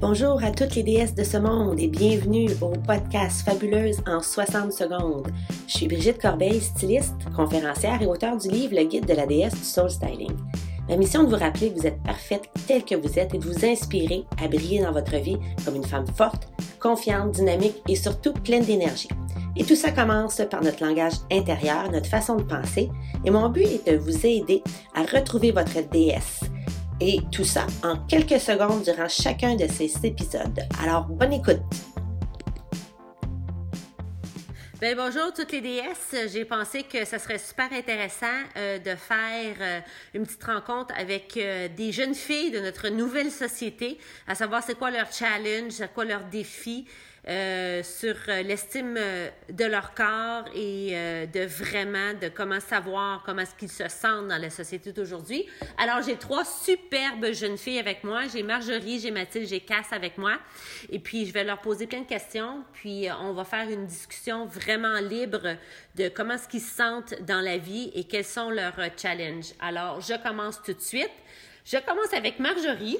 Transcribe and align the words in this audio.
Bonjour 0.00 0.40
à 0.44 0.52
toutes 0.52 0.76
les 0.76 0.84
déesses 0.84 1.16
de 1.16 1.24
ce 1.24 1.38
monde 1.38 1.80
et 1.80 1.88
bienvenue 1.88 2.48
au 2.60 2.68
podcast 2.68 3.44
Fabuleuse 3.44 4.00
en 4.06 4.20
60 4.22 4.72
secondes. 4.72 5.26
Je 5.66 5.72
suis 5.72 5.88
Brigitte 5.88 6.22
Corbeil, 6.22 6.60
styliste, 6.60 7.16
conférencière 7.34 8.00
et 8.00 8.06
auteure 8.06 8.36
du 8.36 8.48
livre 8.48 8.76
Le 8.76 8.84
guide 8.84 9.06
de 9.06 9.14
la 9.14 9.26
déesse 9.26 9.56
du 9.56 9.64
soul 9.64 9.90
styling. 9.90 10.36
Ma 10.88 10.96
mission 10.96 11.24
de 11.24 11.28
vous 11.28 11.42
rappeler 11.42 11.72
que 11.72 11.80
vous 11.80 11.86
êtes 11.88 12.00
parfaite 12.04 12.48
telle 12.68 12.84
que 12.84 12.94
vous 12.94 13.18
êtes 13.18 13.34
et 13.34 13.38
de 13.38 13.44
vous 13.44 13.64
inspirer 13.64 14.24
à 14.40 14.46
briller 14.46 14.82
dans 14.82 14.92
votre 14.92 15.16
vie 15.16 15.38
comme 15.64 15.74
une 15.74 15.84
femme 15.84 16.06
forte, 16.06 16.46
confiante, 16.78 17.32
dynamique 17.32 17.82
et 17.88 17.96
surtout 17.96 18.32
pleine 18.32 18.64
d'énergie. 18.64 19.08
Et 19.56 19.64
tout 19.64 19.74
ça 19.74 19.90
commence 19.90 20.40
par 20.48 20.62
notre 20.62 20.86
langage 20.86 21.14
intérieur, 21.32 21.90
notre 21.90 22.06
façon 22.06 22.36
de 22.36 22.44
penser. 22.44 22.88
Et 23.24 23.30
mon 23.32 23.48
but 23.48 23.66
est 23.66 23.90
de 23.90 23.96
vous 23.96 24.24
aider 24.24 24.62
à 24.94 25.02
retrouver 25.02 25.50
votre 25.50 25.80
déesse 25.90 26.42
et 27.00 27.20
tout 27.30 27.44
ça 27.44 27.66
en 27.84 27.96
quelques 28.06 28.40
secondes 28.40 28.82
durant 28.82 29.08
chacun 29.08 29.54
de 29.56 29.66
ces 29.66 29.92
épisodes. 30.04 30.60
Alors, 30.82 31.04
bonne 31.04 31.32
écoute! 31.32 31.60
Bien, 34.80 34.94
bonjour 34.94 35.32
toutes 35.34 35.50
les 35.50 35.60
déesses. 35.60 36.14
J'ai 36.32 36.44
pensé 36.44 36.84
que 36.84 37.04
ce 37.04 37.18
serait 37.18 37.38
super 37.38 37.72
intéressant 37.72 38.26
euh, 38.56 38.78
de 38.78 38.94
faire 38.94 39.56
euh, 39.60 39.80
une 40.14 40.24
petite 40.24 40.44
rencontre 40.44 40.94
avec 40.96 41.36
euh, 41.36 41.66
des 41.66 41.90
jeunes 41.90 42.14
filles 42.14 42.52
de 42.52 42.60
notre 42.60 42.88
nouvelle 42.88 43.32
société, 43.32 43.98
à 44.28 44.36
savoir 44.36 44.62
c'est 44.62 44.78
quoi 44.78 44.92
leur 44.92 45.10
challenge, 45.10 45.72
c'est 45.72 45.92
quoi 45.92 46.04
leur 46.04 46.22
défi, 46.26 46.86
euh, 47.28 47.82
sur 47.82 48.14
euh, 48.28 48.40
l'estime 48.40 48.96
euh, 48.96 49.28
de 49.50 49.66
leur 49.66 49.92
corps 49.92 50.44
et 50.54 50.92
de 51.30 51.44
vraiment 51.44 52.14
de 52.14 52.28
comment 52.28 52.58
savoir 52.58 53.22
comment 53.22 53.42
est-ce 53.42 53.54
qu'ils 53.54 53.70
se 53.70 53.86
sentent 53.88 54.28
dans 54.28 54.40
la 54.40 54.48
société 54.48 54.92
d'aujourd'hui. 54.92 55.46
Alors, 55.76 56.00
j'ai 56.02 56.16
trois 56.16 56.46
superbes 56.46 57.32
jeunes 57.32 57.58
filles 57.58 57.78
avec 57.78 58.02
moi. 58.02 58.22
J'ai 58.32 58.42
Marjorie, 58.42 58.98
j'ai 58.98 59.10
Mathilde, 59.10 59.46
j'ai 59.46 59.60
Cass 59.60 59.92
avec 59.92 60.16
moi. 60.16 60.38
Et 60.90 60.98
puis, 60.98 61.26
je 61.26 61.32
vais 61.34 61.44
leur 61.44 61.60
poser 61.60 61.86
plein 61.86 62.00
de 62.00 62.06
questions. 62.06 62.64
Puis, 62.72 63.08
on 63.20 63.34
va 63.34 63.44
faire 63.44 63.68
une 63.68 63.86
discussion 63.86 64.46
vraiment 64.46 64.98
libre 64.98 65.56
de 65.96 66.08
comment 66.08 66.34
est-ce 66.34 66.48
qu'ils 66.48 66.62
se 66.62 66.76
sentent 66.76 67.14
dans 67.22 67.40
la 67.40 67.58
vie 67.58 67.90
et 67.94 68.04
quels 68.04 68.24
sont 68.24 68.48
leurs 68.48 68.78
challenges. 68.96 69.52
Alors, 69.60 70.00
je 70.00 70.14
commence 70.22 70.62
tout 70.62 70.72
de 70.72 70.80
suite. 70.80 71.10
Je 71.66 71.76
commence 71.76 72.14
avec 72.14 72.38
Marjorie 72.38 72.98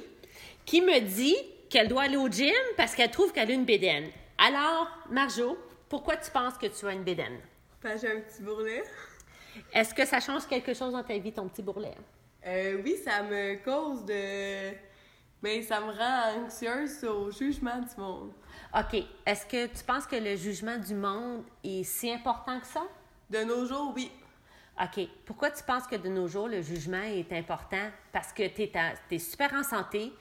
qui 0.65 0.81
me 0.81 0.99
dit 0.99 1.35
qu'elle 1.69 1.87
doit 1.87 2.03
aller 2.03 2.17
au 2.17 2.27
gym 2.27 2.53
parce 2.75 2.95
qu'elle 2.95 3.11
trouve 3.11 3.31
qu'elle 3.31 3.49
a 3.49 3.53
une 3.53 3.65
bédaine. 3.65 4.09
Alors, 4.37 4.87
Marjo, 5.09 5.57
pourquoi 5.87 6.17
tu 6.17 6.31
penses 6.31 6.57
que 6.57 6.67
tu 6.67 6.87
as 6.87 6.93
une 6.93 7.03
bédaine? 7.03 7.39
Parce 7.81 8.01
que 8.01 8.07
j'ai 8.07 8.17
un 8.17 8.21
petit 8.21 8.41
bourrelet. 8.41 8.83
Est-ce 9.73 9.93
que 9.93 10.05
ça 10.05 10.19
change 10.19 10.47
quelque 10.47 10.73
chose 10.73 10.93
dans 10.93 11.03
ta 11.03 11.17
vie, 11.17 11.31
ton 11.31 11.47
petit 11.47 11.61
bourrelet? 11.61 11.95
Euh, 12.45 12.81
oui, 12.83 12.95
ça 13.03 13.23
me 13.23 13.55
cause 13.63 14.05
de. 14.05 14.73
Mais 15.41 15.61
ça 15.61 15.79
me 15.79 15.91
rend 15.91 16.45
anxieuse 16.45 17.03
au 17.05 17.31
jugement 17.31 17.79
du 17.79 18.01
monde. 18.01 18.31
OK. 18.75 19.03
Est-ce 19.25 19.45
que 19.45 19.67
tu 19.67 19.83
penses 19.83 20.05
que 20.05 20.15
le 20.15 20.35
jugement 20.35 20.77
du 20.77 20.93
monde 20.93 21.43
est 21.63 21.83
si 21.83 22.11
important 22.11 22.59
que 22.59 22.67
ça? 22.67 22.83
De 23.29 23.43
nos 23.43 23.65
jours, 23.65 23.93
oui. 23.95 24.11
OK. 24.81 25.07
Pourquoi 25.25 25.51
tu 25.51 25.63
penses 25.63 25.87
que 25.87 25.95
de 25.95 26.09
nos 26.09 26.27
jours, 26.27 26.47
le 26.47 26.61
jugement 26.61 27.01
est 27.01 27.31
important? 27.31 27.89
Parce 28.11 28.33
que 28.33 28.47
tu 28.47 28.63
es, 28.63 28.71
es, 29.11 29.19
super 29.19 29.53
en 29.53 29.63
santé, 29.63 30.11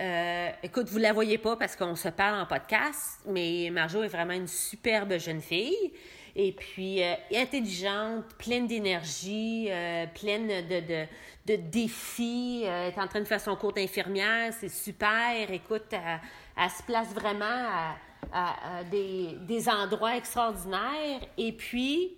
euh, 0.00 0.50
écoute, 0.62 0.88
vous 0.88 0.98
la 0.98 1.12
voyez 1.12 1.38
pas 1.38 1.56
parce 1.56 1.76
qu'on 1.76 1.96
se 1.96 2.08
parle 2.08 2.40
en 2.40 2.46
podcast, 2.46 3.20
mais 3.26 3.68
Marjo 3.70 4.02
est 4.02 4.08
vraiment 4.08 4.32
une 4.32 4.48
superbe 4.48 5.18
jeune 5.18 5.42
fille. 5.42 5.92
Et 6.34 6.52
puis, 6.52 7.02
euh, 7.02 7.14
intelligente, 7.34 8.24
pleine 8.38 8.66
d'énergie, 8.66 9.66
euh, 9.68 10.06
pleine 10.06 10.48
de, 10.48 10.80
de, 10.80 11.06
de 11.46 11.56
défis. 11.56 12.62
elle 12.64 12.90
est 12.90 12.98
en 12.98 13.06
train 13.06 13.20
de 13.20 13.26
faire 13.26 13.40
son 13.40 13.54
cours 13.54 13.74
d'infirmière, 13.74 14.54
c'est 14.58 14.70
super. 14.70 15.50
Écoute, 15.50 15.92
elle, 15.92 16.70
se 16.70 16.82
place 16.84 17.08
vraiment 17.08 17.44
à, 17.44 17.96
à, 18.32 18.84
des, 18.84 19.36
des, 19.42 19.68
endroits 19.68 20.16
extraordinaires. 20.16 21.20
Et 21.36 21.52
puis, 21.52 22.16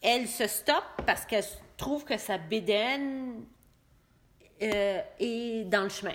elle 0.00 0.28
se 0.28 0.46
stoppe 0.46 1.02
parce 1.04 1.26
qu'elle 1.26 1.44
trouve 1.76 2.04
que 2.04 2.16
sa 2.16 2.38
bédaine 2.38 3.42
est 4.60 5.64
dans 5.68 5.82
le 5.82 5.88
chemin. 5.88 6.14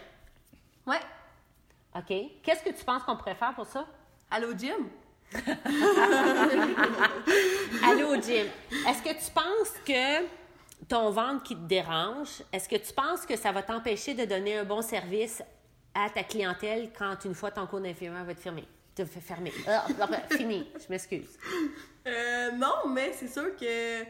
Ouais. 0.85 0.99
OK. 1.95 2.13
Qu'est-ce 2.43 2.63
que 2.63 2.69
tu 2.69 2.83
penses 2.83 3.03
qu'on 3.03 3.17
pourrait 3.17 3.35
faire 3.35 3.53
pour 3.53 3.65
ça? 3.65 3.85
Aller 4.29 4.45
au 4.45 4.53
gym. 4.53 4.89
Aller 7.83 8.03
au 8.03 8.15
gym. 8.15 8.47
Est-ce 8.87 9.01
que 9.01 9.13
tu 9.13 9.31
penses 9.31 9.73
que 9.85 10.25
ton 10.87 11.09
ventre 11.11 11.43
qui 11.43 11.55
te 11.55 11.61
dérange, 11.61 12.43
est-ce 12.51 12.67
que 12.67 12.75
tu 12.75 12.93
penses 12.93 13.25
que 13.25 13.35
ça 13.35 13.51
va 13.51 13.63
t'empêcher 13.63 14.13
de 14.13 14.25
donner 14.25 14.57
un 14.57 14.63
bon 14.63 14.81
service 14.81 15.43
à 15.93 16.09
ta 16.09 16.23
clientèle 16.23 16.91
quand 16.97 17.23
une 17.25 17.35
fois 17.35 17.51
ton 17.51 17.67
cours 17.67 17.81
d'infirmière 17.81 18.25
va 18.25 18.33
te 18.33 18.39
fermer? 18.39 18.67
Te 18.95 19.05
fermer. 19.05 19.53
Ah, 19.67 19.85
fini, 20.31 20.69
je 20.75 20.85
m'excuse. 20.89 21.37
Euh, 22.07 22.51
non, 22.51 22.89
mais 22.89 23.13
c'est 23.13 23.27
sûr 23.27 23.55
que 23.55 24.03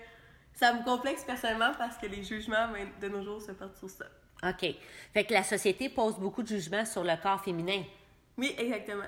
ça 0.54 0.74
me 0.74 0.84
complexe 0.84 1.24
personnellement 1.24 1.72
parce 1.78 1.98
que 1.98 2.08
les 2.08 2.24
jugements 2.24 2.70
de 3.00 3.08
nos 3.08 3.22
jours 3.24 3.42
se 3.42 3.52
portent 3.52 3.78
sur 3.78 3.90
ça. 3.90 4.06
OK. 4.44 4.76
Fait 5.14 5.24
que 5.24 5.34
la 5.34 5.44
société 5.44 5.90
pose 5.90 6.18
beaucoup 6.18 6.42
de 6.42 6.48
jugements 6.48 6.86
sur 6.86 7.04
le 7.04 7.16
corps 7.22 7.44
féminin. 7.44 7.84
Oui, 8.38 8.56
exactement. 8.58 9.06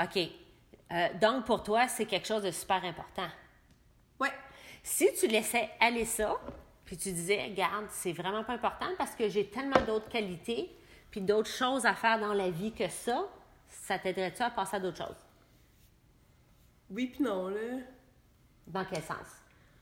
OK. 0.00 0.18
Euh, 0.92 1.08
donc, 1.20 1.46
pour 1.46 1.62
toi, 1.62 1.88
c'est 1.88 2.06
quelque 2.06 2.26
chose 2.26 2.42
de 2.42 2.50
super 2.50 2.84
important. 2.84 3.28
Oui. 4.20 4.28
Si 4.82 5.08
tu 5.18 5.26
laissais 5.26 5.70
aller 5.80 6.04
ça, 6.04 6.36
puis 6.84 6.96
tu 6.96 7.10
disais, 7.12 7.44
regarde, 7.44 7.86
c'est 7.90 8.12
vraiment 8.12 8.44
pas 8.44 8.52
important 8.54 8.88
parce 8.98 9.14
que 9.14 9.28
j'ai 9.28 9.46
tellement 9.46 9.80
d'autres 9.86 10.08
qualités, 10.08 10.70
puis 11.10 11.20
d'autres 11.20 11.50
choses 11.50 11.86
à 11.86 11.94
faire 11.94 12.18
dans 12.18 12.34
la 12.34 12.50
vie 12.50 12.72
que 12.72 12.88
ça, 12.88 13.24
ça 13.68 13.98
t'aiderait-tu 13.98 14.42
à 14.42 14.50
passer 14.50 14.76
à 14.76 14.80
d'autres 14.80 14.98
choses? 14.98 15.24
Oui, 16.90 17.06
puis 17.06 17.24
non, 17.24 17.48
là. 17.48 17.78
Dans 18.66 18.84
quel 18.84 19.02
sens? 19.02 19.26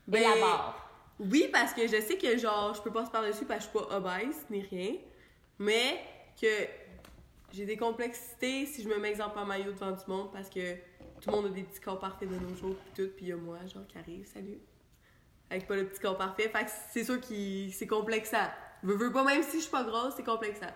Ben, 0.07 0.21
Élabore. 0.21 0.92
Oui, 1.19 1.49
parce 1.51 1.73
que 1.73 1.87
je 1.87 2.01
sais 2.01 2.17
que 2.17 2.37
genre, 2.37 2.73
je 2.73 2.81
peux 2.81 2.91
pas 2.91 3.05
se 3.05 3.11
par 3.11 3.23
dessus 3.23 3.45
parce 3.45 3.67
que 3.67 3.71
je 3.73 3.77
suis 3.77 3.87
pas 3.87 3.97
obèse 3.97 4.45
ni 4.49 4.61
rien. 4.61 4.95
Mais 5.59 6.03
que 6.39 6.47
j'ai 7.51 7.65
des 7.65 7.77
complexités 7.77 8.65
si 8.65 8.81
je 8.81 8.89
me 8.89 8.97
mets 8.97 9.11
exemple 9.11 9.37
en 9.37 9.45
maillot 9.45 9.71
devant 9.71 9.91
du 9.91 10.03
monde 10.07 10.31
parce 10.31 10.49
que 10.49 10.75
tout 11.21 11.29
le 11.29 11.31
monde 11.31 11.45
a 11.45 11.49
des 11.49 11.63
petits 11.63 11.79
corps 11.79 11.99
parfaits 11.99 12.27
de 12.27 12.35
nos 12.35 12.55
jours 12.55 12.75
puis 12.75 12.91
tout, 12.95 13.11
puis 13.15 13.25
il 13.25 13.29
y 13.29 13.31
a 13.31 13.37
moi, 13.37 13.59
genre, 13.67 13.85
qui 13.87 13.97
arrive, 13.97 14.25
salut. 14.25 14.59
Avec 15.49 15.67
pas 15.67 15.75
le 15.75 15.87
petit 15.87 15.99
corps 15.99 16.17
parfait. 16.17 16.49
Fait 16.49 16.65
que 16.65 16.71
c'est 16.91 17.03
sûr 17.03 17.21
que 17.21 17.69
c'est 17.71 17.87
complexant. 17.87 18.49
Je 18.83 18.91
veux 18.91 19.11
pas, 19.11 19.23
même 19.23 19.43
si 19.43 19.57
je 19.57 19.63
suis 19.63 19.71
pas 19.71 19.83
grosse, 19.83 20.15
c'est 20.17 20.23
complexant. 20.23 20.71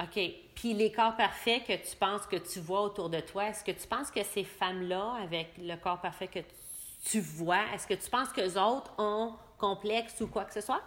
OK. 0.00 0.18
Puis 0.54 0.72
les 0.74 0.90
corps 0.90 1.16
parfaits 1.16 1.64
que 1.64 1.72
tu 1.72 1.96
penses 1.96 2.26
que 2.26 2.36
tu 2.36 2.60
vois 2.60 2.82
autour 2.82 3.10
de 3.10 3.20
toi, 3.20 3.48
est-ce 3.48 3.64
que 3.64 3.72
tu 3.72 3.86
penses 3.86 4.10
que 4.10 4.22
ces 4.22 4.44
femmes-là, 4.44 5.18
avec 5.22 5.52
le 5.58 5.76
corps 5.76 6.00
parfait 6.00 6.28
que 6.28 6.38
tu 6.38 6.61
tu 7.04 7.20
vois? 7.20 7.64
Est-ce 7.74 7.86
que 7.86 7.94
tu 7.94 8.08
penses 8.08 8.28
que 8.30 8.40
les 8.40 8.56
autres 8.56 8.92
ont 8.98 9.34
complexe 9.58 10.20
ou 10.20 10.26
quoi 10.26 10.44
que 10.44 10.52
ce 10.52 10.60
soit? 10.60 10.82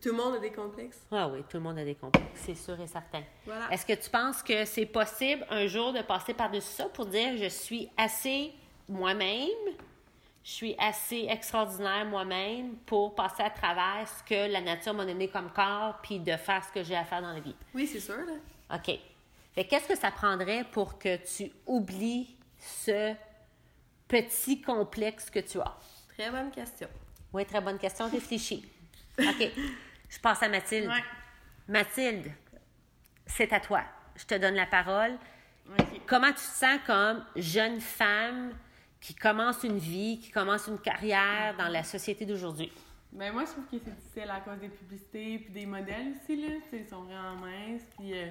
Tout 0.00 0.08
le 0.08 0.14
monde 0.14 0.34
a 0.34 0.38
des 0.38 0.52
complexes. 0.52 1.00
Ah 1.10 1.28
oui, 1.28 1.40
tout 1.48 1.58
le 1.58 1.62
monde 1.62 1.78
a 1.78 1.84
des 1.84 1.94
complexes, 1.94 2.26
c'est 2.34 2.54
sûr 2.54 2.80
et 2.80 2.86
certain. 2.86 3.22
Voilà. 3.44 3.70
Est-ce 3.70 3.84
que 3.84 3.92
tu 3.92 4.08
penses 4.08 4.42
que 4.42 4.64
c'est 4.64 4.86
possible 4.86 5.44
un 5.50 5.66
jour 5.66 5.92
de 5.92 6.00
passer 6.00 6.32
par-dessus 6.32 6.72
ça 6.72 6.86
pour 6.86 7.06
dire 7.06 7.36
je 7.36 7.48
suis 7.48 7.90
assez 7.96 8.52
moi-même, 8.88 9.48
je 10.44 10.50
suis 10.50 10.74
assez 10.78 11.26
extraordinaire 11.28 12.04
moi-même 12.06 12.76
pour 12.86 13.14
passer 13.14 13.42
à 13.42 13.50
travers 13.50 14.08
ce 14.08 14.22
que 14.22 14.50
la 14.50 14.60
nature 14.60 14.94
m'a 14.94 15.04
donné 15.04 15.28
comme 15.28 15.50
corps 15.50 15.98
puis 16.02 16.18
de 16.18 16.36
faire 16.36 16.64
ce 16.64 16.72
que 16.72 16.82
j'ai 16.82 16.96
à 16.96 17.04
faire 17.04 17.20
dans 17.20 17.32
la 17.32 17.40
vie? 17.40 17.54
Oui, 17.74 17.86
c'est 17.86 18.00
sûr. 18.00 18.16
Là. 18.16 18.76
OK. 18.76 18.98
qu'est-ce 19.54 19.88
que 19.88 19.96
ça 19.96 20.10
prendrait 20.10 20.64
pour 20.72 20.98
que 20.98 21.16
tu 21.16 21.52
oublies 21.66 22.34
ce 22.58 23.14
petit 24.12 24.60
complexe 24.60 25.30
que 25.30 25.38
tu 25.38 25.58
as? 25.58 25.74
Très 26.08 26.30
bonne 26.30 26.50
question. 26.50 26.88
Oui, 27.32 27.46
très 27.46 27.62
bonne 27.62 27.78
question. 27.78 28.10
Réfléchis. 28.10 28.70
OK. 29.18 29.50
Je 30.10 30.18
passe 30.20 30.42
à 30.42 30.48
Mathilde. 30.50 30.90
Mathilde, 31.66 32.30
c'est 33.24 33.50
à 33.54 33.60
toi. 33.60 33.82
Je 34.14 34.26
te 34.26 34.34
donne 34.34 34.54
la 34.54 34.66
parole. 34.66 35.16
Comment 36.06 36.28
tu 36.28 36.34
te 36.34 36.40
sens 36.40 36.78
comme 36.86 37.24
jeune 37.36 37.80
femme 37.80 38.52
qui 39.00 39.14
commence 39.14 39.64
une 39.64 39.78
vie, 39.78 40.20
qui 40.20 40.30
commence 40.30 40.66
une 40.66 40.78
carrière 40.78 41.56
dans 41.56 41.68
la 41.68 41.82
société 41.82 42.26
d'aujourd'hui? 42.26 42.70
Ben 43.12 43.32
moi, 43.32 43.44
je 43.46 43.52
trouve 43.52 43.64
que 43.64 43.76
c'est 43.82 43.94
difficile 43.94 44.30
à 44.30 44.40
cause 44.40 44.58
des 44.58 44.68
publicités 44.68 45.38
puis 45.38 45.52
des 45.52 45.66
modèles 45.66 46.12
aussi, 46.14 46.36
là. 46.36 46.54
ils 46.72 46.86
sont 46.86 47.04
vraiment 47.04 47.36
minces. 47.36 47.82
Puis, 47.98 48.12
euh, 48.12 48.26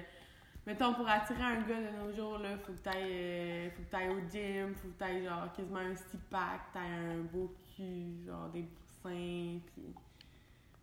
Mettons, 0.66 0.94
pour 0.94 1.08
attirer 1.08 1.42
un 1.42 1.60
gars 1.62 1.80
de 1.80 1.96
nos 1.96 2.14
jours, 2.14 2.38
là, 2.38 2.50
faut 2.64 2.72
que 2.72 2.78
t'ailles, 2.78 3.10
euh, 3.10 3.70
faut 3.70 3.82
que 3.82 3.90
t'ailles 3.90 4.08
au 4.10 4.20
gym, 4.30 4.74
faut 4.76 4.88
que 4.88 4.98
t'ailles, 4.98 5.24
genre, 5.24 5.52
quasiment 5.56 5.80
un 5.80 5.96
six-pack, 5.96 6.72
t'ailles 6.72 7.18
un 7.18 7.22
beau 7.32 7.52
cul, 7.74 8.24
genre, 8.24 8.48
des 8.50 8.62
poussins, 8.62 9.58
puis... 9.72 9.94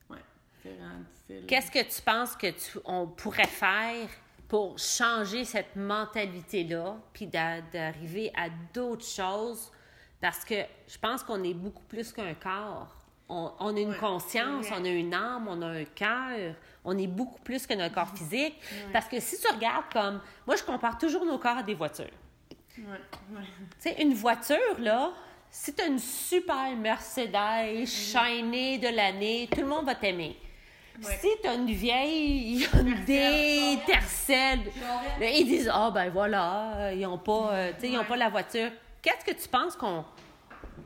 Ouais, 0.10 0.18
c'est 0.62 0.74
vraiment 0.74 1.00
difficile. 1.00 1.46
Qu'est-ce 1.48 1.72
que 1.72 1.96
tu 1.96 2.02
penses 2.02 2.36
que 2.36 2.48
tu, 2.48 2.78
on 2.84 3.08
pourrait 3.08 3.48
faire 3.48 4.10
pour 4.50 4.78
changer 4.78 5.46
cette 5.46 5.78
mentalité-là, 5.78 6.98
puis 7.14 7.28
d'arriver 7.28 8.34
à 8.36 8.50
d'autres 8.74 9.08
choses? 9.08 9.72
Parce 10.20 10.44
que 10.44 10.56
je 10.88 10.98
pense 10.98 11.24
qu'on 11.24 11.42
est 11.44 11.54
beaucoup 11.54 11.84
plus 11.84 12.12
qu'un 12.12 12.34
corps. 12.34 12.94
On, 13.32 13.76
a 13.76 13.80
une 13.80 13.96
conscience, 13.96 14.66
on 14.72 14.84
a 14.84 14.90
une 14.90 15.14
âme, 15.14 15.48
on 15.48 15.62
a 15.62 15.68
un 15.68 15.86
cœur, 15.86 16.56
on 16.90 16.98
est 16.98 17.08
beaucoup 17.08 17.40
plus 17.42 17.66
que 17.66 17.74
notre 17.74 17.94
corps 17.94 18.10
physique. 18.16 18.56
Parce 18.92 19.08
que 19.08 19.20
si 19.20 19.40
tu 19.40 19.48
regardes 19.48 19.92
comme. 19.92 20.22
Moi, 20.46 20.56
je 20.56 20.64
compare 20.64 20.98
toujours 20.98 21.26
nos 21.26 21.38
corps 21.38 21.58
à 21.58 21.64
des 21.64 21.76
voitures. 21.76 22.06
Ouais, 22.78 22.84
ouais. 23.36 23.44
Tu 23.82 23.90
sais, 23.90 24.02
une 24.02 24.14
voiture, 24.14 24.80
là, 24.80 25.12
si 25.52 25.74
tu 25.74 25.82
as 25.82 25.88
une 25.88 26.00
super 26.00 26.76
Mercedes 26.78 27.86
shinée 27.86 28.78
de 28.78 28.88
l'année, 28.96 29.50
tout 29.52 29.62
le 29.62 29.68
monde 29.68 29.86
va 29.86 29.96
t'aimer. 29.96 30.38
Ouais. 31.02 31.18
Si 31.22 31.30
tu 31.42 31.48
as 31.48 31.54
une 31.54 31.72
vieille 31.72 32.68
Hyundai, 32.74 33.80
Tercel, 33.86 34.60
ils 35.22 35.46
disent 35.46 35.72
Ah, 35.74 35.92
ben 35.94 36.10
voilà, 36.10 36.92
ils 36.94 37.02
n'ont 37.02 37.18
pas, 37.18 37.52
euh, 37.54 37.72
ils 37.82 37.98
ont 37.98 38.04
pas 38.04 38.18
la 38.18 38.30
voiture. 38.30 38.70
Qu'est-ce 39.02 39.26
que 39.26 39.42
tu 39.42 39.48
penses 39.48 39.76
qu'on 39.76 40.04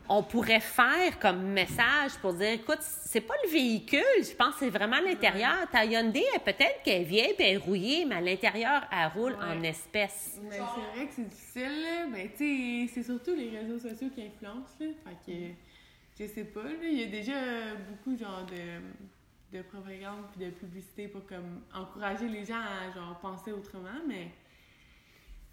on 0.08 0.22
pourrait 0.22 0.60
faire 0.60 1.18
comme 1.18 1.42
message 1.52 2.12
pour 2.20 2.34
dire 2.34 2.50
Écoute, 2.52 2.80
c'est 2.80 3.20
pas 3.22 3.34
le 3.44 3.50
véhicule, 3.50 4.00
je 4.18 4.34
pense 4.34 4.54
que 4.54 4.60
c'est 4.60 4.70
vraiment 4.70 5.00
l'intérieur. 5.00 5.68
Ta 5.72 5.84
Hyundai, 5.84 6.24
elle, 6.34 6.40
peut-être 6.40 6.82
qu'elle 6.82 7.02
est 7.02 7.04
vieille 7.04 7.34
et 7.38 7.42
elle 7.42 7.54
est 7.54 7.56
rouillée, 7.58 8.04
mais 8.04 8.16
à 8.16 8.20
l'intérieur, 8.20 8.82
elle 8.92 9.08
roule 9.18 9.32
Ouais. 9.32 9.44
en 9.58 9.62
espèces. 9.62 10.38
Mais 10.42 10.50
c'est 10.56 10.58
vrai 10.96 11.06
que 11.06 11.12
c'est 11.14 11.28
difficile, 11.28 11.82
là. 11.82 12.06
Ben, 12.12 12.28
tu 12.36 12.86
sais, 12.86 12.92
c'est 12.94 13.02
surtout 13.02 13.34
les 13.34 13.50
réseaux 13.58 13.78
sociaux 13.78 14.08
qui 14.14 14.22
influencent, 14.22 14.74
là. 14.80 14.86
Fait 15.04 15.32
que, 15.32 15.38
je 16.20 16.26
sais 16.30 16.44
pas, 16.44 16.62
là. 16.64 16.70
Il 16.82 17.00
y 17.00 17.02
a 17.04 17.06
déjà 17.06 17.34
beaucoup, 17.88 18.16
genre, 18.18 18.44
de, 18.46 19.56
de 19.56 19.62
propagande 19.62 20.24
puis 20.36 20.44
de 20.46 20.50
publicité 20.50 21.08
pour, 21.08 21.24
comme, 21.26 21.62
encourager 21.74 22.28
les 22.28 22.44
gens 22.44 22.60
à, 22.60 22.92
genre, 22.94 23.18
penser 23.20 23.52
autrement, 23.52 24.00
mais 24.06 24.28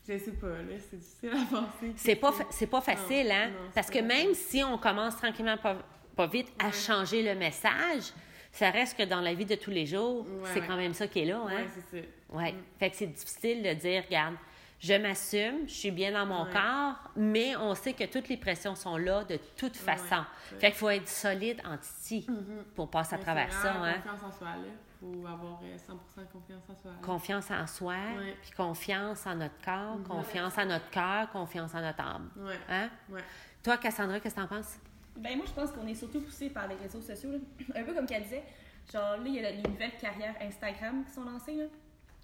je 0.08 0.18
sais 0.18 0.32
pas, 0.32 0.48
là. 0.48 0.56
C'est 0.90 0.98
difficile 1.00 1.30
à 1.30 1.46
penser. 1.56 1.94
C'est 1.96 2.16
pas, 2.16 2.34
c'est 2.50 2.68
pas 2.68 2.82
facile, 2.82 3.28
Non, 3.28 3.34
hein? 3.36 3.48
non, 3.50 3.70
Parce 3.74 3.90
que 3.90 4.00
même 4.00 4.34
si 4.34 4.64
on 4.64 4.78
commence 4.78 5.16
tranquillement, 5.18 5.58
pas, 5.58 5.78
pas 6.16 6.28
vite, 6.28 6.48
à 6.60 6.72
changer 6.72 7.22
le 7.24 7.36
message, 7.38 8.12
ça 8.52 8.70
reste 8.70 8.98
que 8.98 9.04
dans 9.04 9.22
la 9.22 9.34
vie 9.34 9.46
de 9.46 9.56
tous 9.56 9.72
les 9.72 9.86
jours, 9.86 10.26
Ouais, 10.28 10.50
c'est 10.54 10.60
ouais. 10.62 10.68
quand 10.68 10.76
même 10.76 10.94
ça 10.94 11.08
qui 11.08 11.20
est 11.20 11.26
là, 11.26 11.38
hein? 11.38 11.46
Ouais, 11.46 11.66
c'est 11.74 11.98
ça. 12.02 12.06
Ouais. 12.30 12.52
Mm. 12.52 12.56
Fait 12.80 12.90
que 12.90 12.96
c'est 12.98 13.08
difficile 13.08 13.64
de 13.64 13.74
dire, 13.74 14.04
regarde, 14.06 14.36
je 14.82 14.94
m'assume, 14.96 15.68
je 15.68 15.74
suis 15.74 15.92
bien 15.92 16.12
dans 16.12 16.26
mon 16.26 16.44
Ouais. 16.46 16.52
corps, 16.52 17.12
mais 17.16 17.56
on 17.56 17.74
sait 17.76 17.94
que 17.94 18.04
toutes 18.06 18.28
les 18.30 18.36
pressions 18.38 18.74
sont 18.76 18.98
là 18.98 19.24
de 19.24 19.38
toute 19.56 19.78
façon. 19.78 20.16
Ouais. 20.16 20.60
Fait 20.60 20.68
qu'il 20.72 20.76
faut 20.80 20.90
être 20.90 21.08
solide 21.08 21.62
en 21.64 21.78
titi 21.78 22.28
pour 22.76 22.90
passer 22.90 23.14
à 23.14 23.18
Mais 23.18 23.24
travers 23.24 23.54
ça, 23.54 23.74
hein? 23.76 23.94
confiance 24.02 24.24
en 24.24 24.32
soi, 24.32 24.48
là. 24.48 24.72
Faut 25.00 25.26
avoir 25.28 25.60
euh, 25.64 25.78
100% 25.78 26.26
confiance 26.32 26.64
en 26.70 26.76
soi. 26.76 26.92
là. 26.92 26.98
Confiance 27.02 27.52
en 27.52 27.68
soi, 27.68 27.96
puis 28.42 28.52
confiance 28.52 29.26
en 29.28 29.36
notre 29.36 29.60
corps, 29.64 29.98
confiance 30.08 30.58
en 30.58 30.66
notre 30.66 30.90
cœur, 30.90 31.30
confiance 31.32 31.74
en 31.74 31.82
notre 31.82 32.02
âme. 32.02 32.30
Ouais. 32.38 32.60
Hein? 32.70 32.90
Ouais. 33.10 33.22
Toi, 33.64 33.78
Cassandra, 33.78 34.20
qu'est-ce 34.20 34.36
que 34.36 34.42
t'en 34.42 34.48
penses? 34.48 34.78
Ben 35.18 35.36
moi, 35.38 35.46
je 35.48 35.54
pense 35.54 35.72
qu'on 35.72 35.86
est 35.88 35.94
surtout 35.96 36.22
poussé 36.22 36.50
par 36.50 36.68
les 36.68 36.76
réseaux 36.76 37.02
sociaux. 37.02 37.32
là. 37.32 37.38
Un 37.80 37.84
peu 37.84 37.94
comme 37.94 38.06
qu'elle 38.08 38.24
disait, 38.24 38.44
genre 38.92 39.18
là, 39.18 39.24
il 39.26 39.34
y 39.36 39.46
a 39.46 39.52
les 39.52 39.62
nouvelles 39.64 39.98
carrières 40.00 40.36
Instagram 40.42 41.04
qui 41.06 41.12
sont 41.14 41.24
lancées. 41.24 41.56
là. 41.56 41.66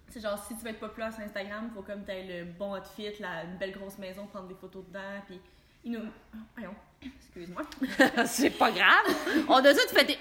C'est 0.10 0.22
genre, 0.22 0.38
si 0.44 0.56
tu 0.56 0.64
veux 0.64 0.70
être 0.70 0.80
populaire 0.80 1.14
sur 1.14 1.22
Instagram, 1.24 1.70
faut 1.74 1.82
comme 1.82 2.04
t'aies 2.04 2.24
le 2.24 2.46
bon 2.46 2.76
outfit, 2.78 3.12
la, 3.20 3.44
une 3.44 3.58
belle 3.58 3.72
grosse 3.74 3.98
maison, 3.98 4.26
prendre 4.28 4.48
des 4.48 4.56
photos 4.56 4.86
dedans, 4.88 5.22
puis 5.26 5.40
ils 5.84 5.92
nous... 5.92 6.00
oh, 6.00 6.38
voyons, 6.56 6.76
excuse-moi. 7.02 7.62
c'est 8.26 8.50
pas 8.52 8.72
grave. 8.72 9.46
On 9.50 9.56
a 9.58 9.74
tous 9.74 9.88
fait 9.94 10.06
des 10.06 10.18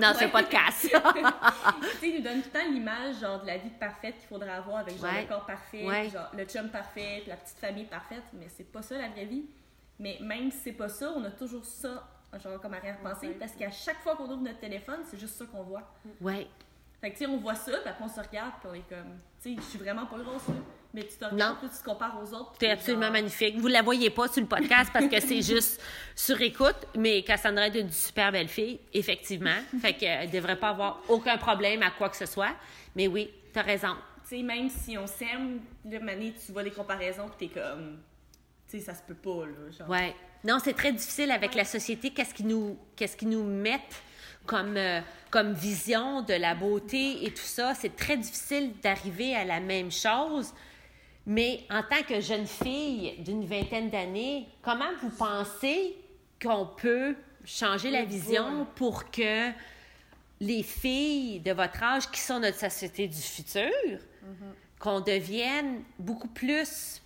dans 0.00 0.14
ce 0.14 0.24
podcast. 0.30 0.80
tu 0.90 0.90
sais, 1.98 2.08
ils 2.08 2.16
nous 2.16 2.22
donnent 2.22 2.42
tout 2.42 2.50
le 2.54 2.58
temps 2.60 2.70
l'image, 2.70 3.20
genre, 3.20 3.40
de 3.42 3.46
la 3.46 3.58
vie 3.58 3.70
parfaite 3.70 4.16
qu'il 4.18 4.28
faudrait 4.28 4.50
avoir 4.50 4.78
avec, 4.78 4.96
genre, 4.96 5.04
Ouais. 5.12 5.22
le 5.22 5.28
corps 5.28 5.46
parfait, 5.46 5.84
Ouais. 5.86 6.08
genre, 6.08 6.30
le 6.36 6.44
chum 6.44 6.68
parfait, 6.70 7.18
puis 7.20 7.28
la 7.28 7.36
petite 7.36 7.58
famille 7.58 7.84
parfaite, 7.84 8.24
mais 8.32 8.48
c'est 8.48 8.70
pas 8.70 8.82
ça 8.82 8.96
la 8.98 9.08
vraie 9.08 9.26
vie. 9.26 9.44
Mais 10.00 10.16
même 10.20 10.50
si 10.50 10.58
c'est 10.58 10.72
pas 10.72 10.88
ça, 10.88 11.12
on 11.16 11.24
a 11.24 11.30
toujours 11.30 11.64
ça, 11.64 12.08
genre, 12.42 12.60
comme 12.60 12.72
arrière-pensée, 12.74 13.30
parce 13.38 13.52
qu'à 13.52 13.70
chaque 13.70 14.00
fois 14.00 14.16
qu'on 14.16 14.24
ouvre 14.24 14.42
notre 14.42 14.60
téléphone, 14.60 15.00
c'est 15.04 15.18
juste 15.18 15.34
ça 15.34 15.44
qu'on 15.44 15.62
voit. 15.64 15.82
ouais. 16.22 16.46
Fait 17.00 17.10
que, 17.10 17.18
tu 17.18 17.24
sais, 17.24 17.30
on 17.30 17.36
voit 17.38 17.54
ça, 17.54 17.72
puis 17.78 17.88
après, 17.88 18.04
on 18.04 18.08
se 18.08 18.20
regarde, 18.20 18.52
puis 18.60 18.68
on 18.70 18.74
est 18.74 18.88
comme, 18.88 19.18
tu 19.42 19.54
sais, 19.54 19.56
je 19.56 19.62
suis 19.68 19.78
vraiment 19.78 20.06
pas 20.06 20.18
grosse, 20.18 20.48
là. 20.48 20.54
Mais 20.94 21.02
tu 21.02 21.16
te 21.18 21.24
regardes, 21.26 21.58
puis 21.58 21.68
tu 21.68 21.76
te 21.78 21.84
compares 21.84 22.18
aux 22.20 22.32
autres. 22.34 22.52
Tu 22.58 22.64
es 22.64 22.68
puis 22.68 22.70
absolument 22.70 23.02
genre- 23.04 23.12
magnifique. 23.12 23.58
Vous 23.58 23.66
la 23.68 23.82
voyez 23.82 24.08
pas 24.10 24.26
sur 24.26 24.40
le 24.40 24.48
podcast 24.48 24.90
parce 24.92 25.06
que 25.06 25.20
c'est 25.20 25.42
juste 25.54 25.80
sur 26.16 26.40
écoute, 26.40 26.76
mais 26.96 27.22
Cassandra 27.22 27.66
est 27.68 27.78
une 27.78 27.92
super 27.92 28.32
belle 28.32 28.48
fille, 28.48 28.80
effectivement. 28.94 29.54
Fait 29.82 29.92
qu'elle 29.92 30.30
devrait 30.30 30.58
pas 30.58 30.70
avoir 30.70 31.00
aucun 31.08 31.36
problème 31.36 31.82
à 31.82 31.90
quoi 31.90 32.08
que 32.08 32.16
ce 32.16 32.24
soit. 32.26 32.54
Mais 32.96 33.06
oui, 33.06 33.30
tu 33.52 33.58
as 33.58 33.62
raison. 33.62 33.94
Tu 34.28 34.36
sais, 34.38 34.42
même 34.42 34.70
si 34.70 34.96
on 34.98 35.06
s'aime, 35.06 35.60
le 35.84 36.00
mané, 36.00 36.32
tu 36.44 36.52
vois 36.52 36.62
les 36.62 36.70
comparaisons, 36.72 37.28
puis 37.38 37.48
t'es 37.48 37.60
comme, 37.60 37.98
tu 38.68 38.78
sais, 38.78 38.84
ça 38.84 38.94
se 38.94 39.02
peut 39.02 39.14
pas, 39.14 39.44
là. 39.46 39.70
Genre. 39.78 39.88
Ouais. 39.90 40.16
Non, 40.42 40.58
c'est 40.62 40.72
très 40.74 40.92
difficile 40.92 41.30
avec 41.32 41.54
la 41.54 41.64
société. 41.64 42.10
Qu'est-ce 42.10 42.32
qui 42.32 42.44
nous, 42.44 42.78
qu'est-ce 42.96 43.16
qui 43.16 43.26
nous 43.26 43.44
met 43.44 43.80
comme, 44.48 44.76
euh, 44.76 45.00
comme 45.30 45.52
vision 45.52 46.22
de 46.22 46.34
la 46.34 46.56
beauté 46.56 47.24
et 47.24 47.30
tout 47.30 47.42
ça? 47.42 47.74
C'est 47.74 47.94
très 47.94 48.16
difficile 48.16 48.72
d'arriver 48.82 49.36
à 49.36 49.44
la 49.44 49.60
même 49.60 49.92
chose. 49.92 50.52
Mais 51.26 51.60
en 51.70 51.82
tant 51.82 52.02
que 52.08 52.20
jeune 52.20 52.46
fille 52.46 53.14
d'une 53.18 53.44
vingtaine 53.44 53.90
d'années, 53.90 54.48
comment 54.62 54.90
vous 55.02 55.10
pensez 55.10 55.94
qu'on 56.42 56.66
peut 56.66 57.14
changer 57.44 57.90
la 57.90 58.04
vision 58.04 58.66
pour 58.74 59.10
que 59.10 59.50
les 60.40 60.62
filles 60.62 61.40
de 61.40 61.52
votre 61.52 61.82
âge, 61.82 62.10
qui 62.10 62.20
sont 62.20 62.40
notre 62.40 62.58
société 62.58 63.06
du 63.08 63.20
futur, 63.20 63.98
qu'on 64.78 65.00
devienne 65.00 65.82
beaucoup 65.98 66.28
plus 66.28 67.02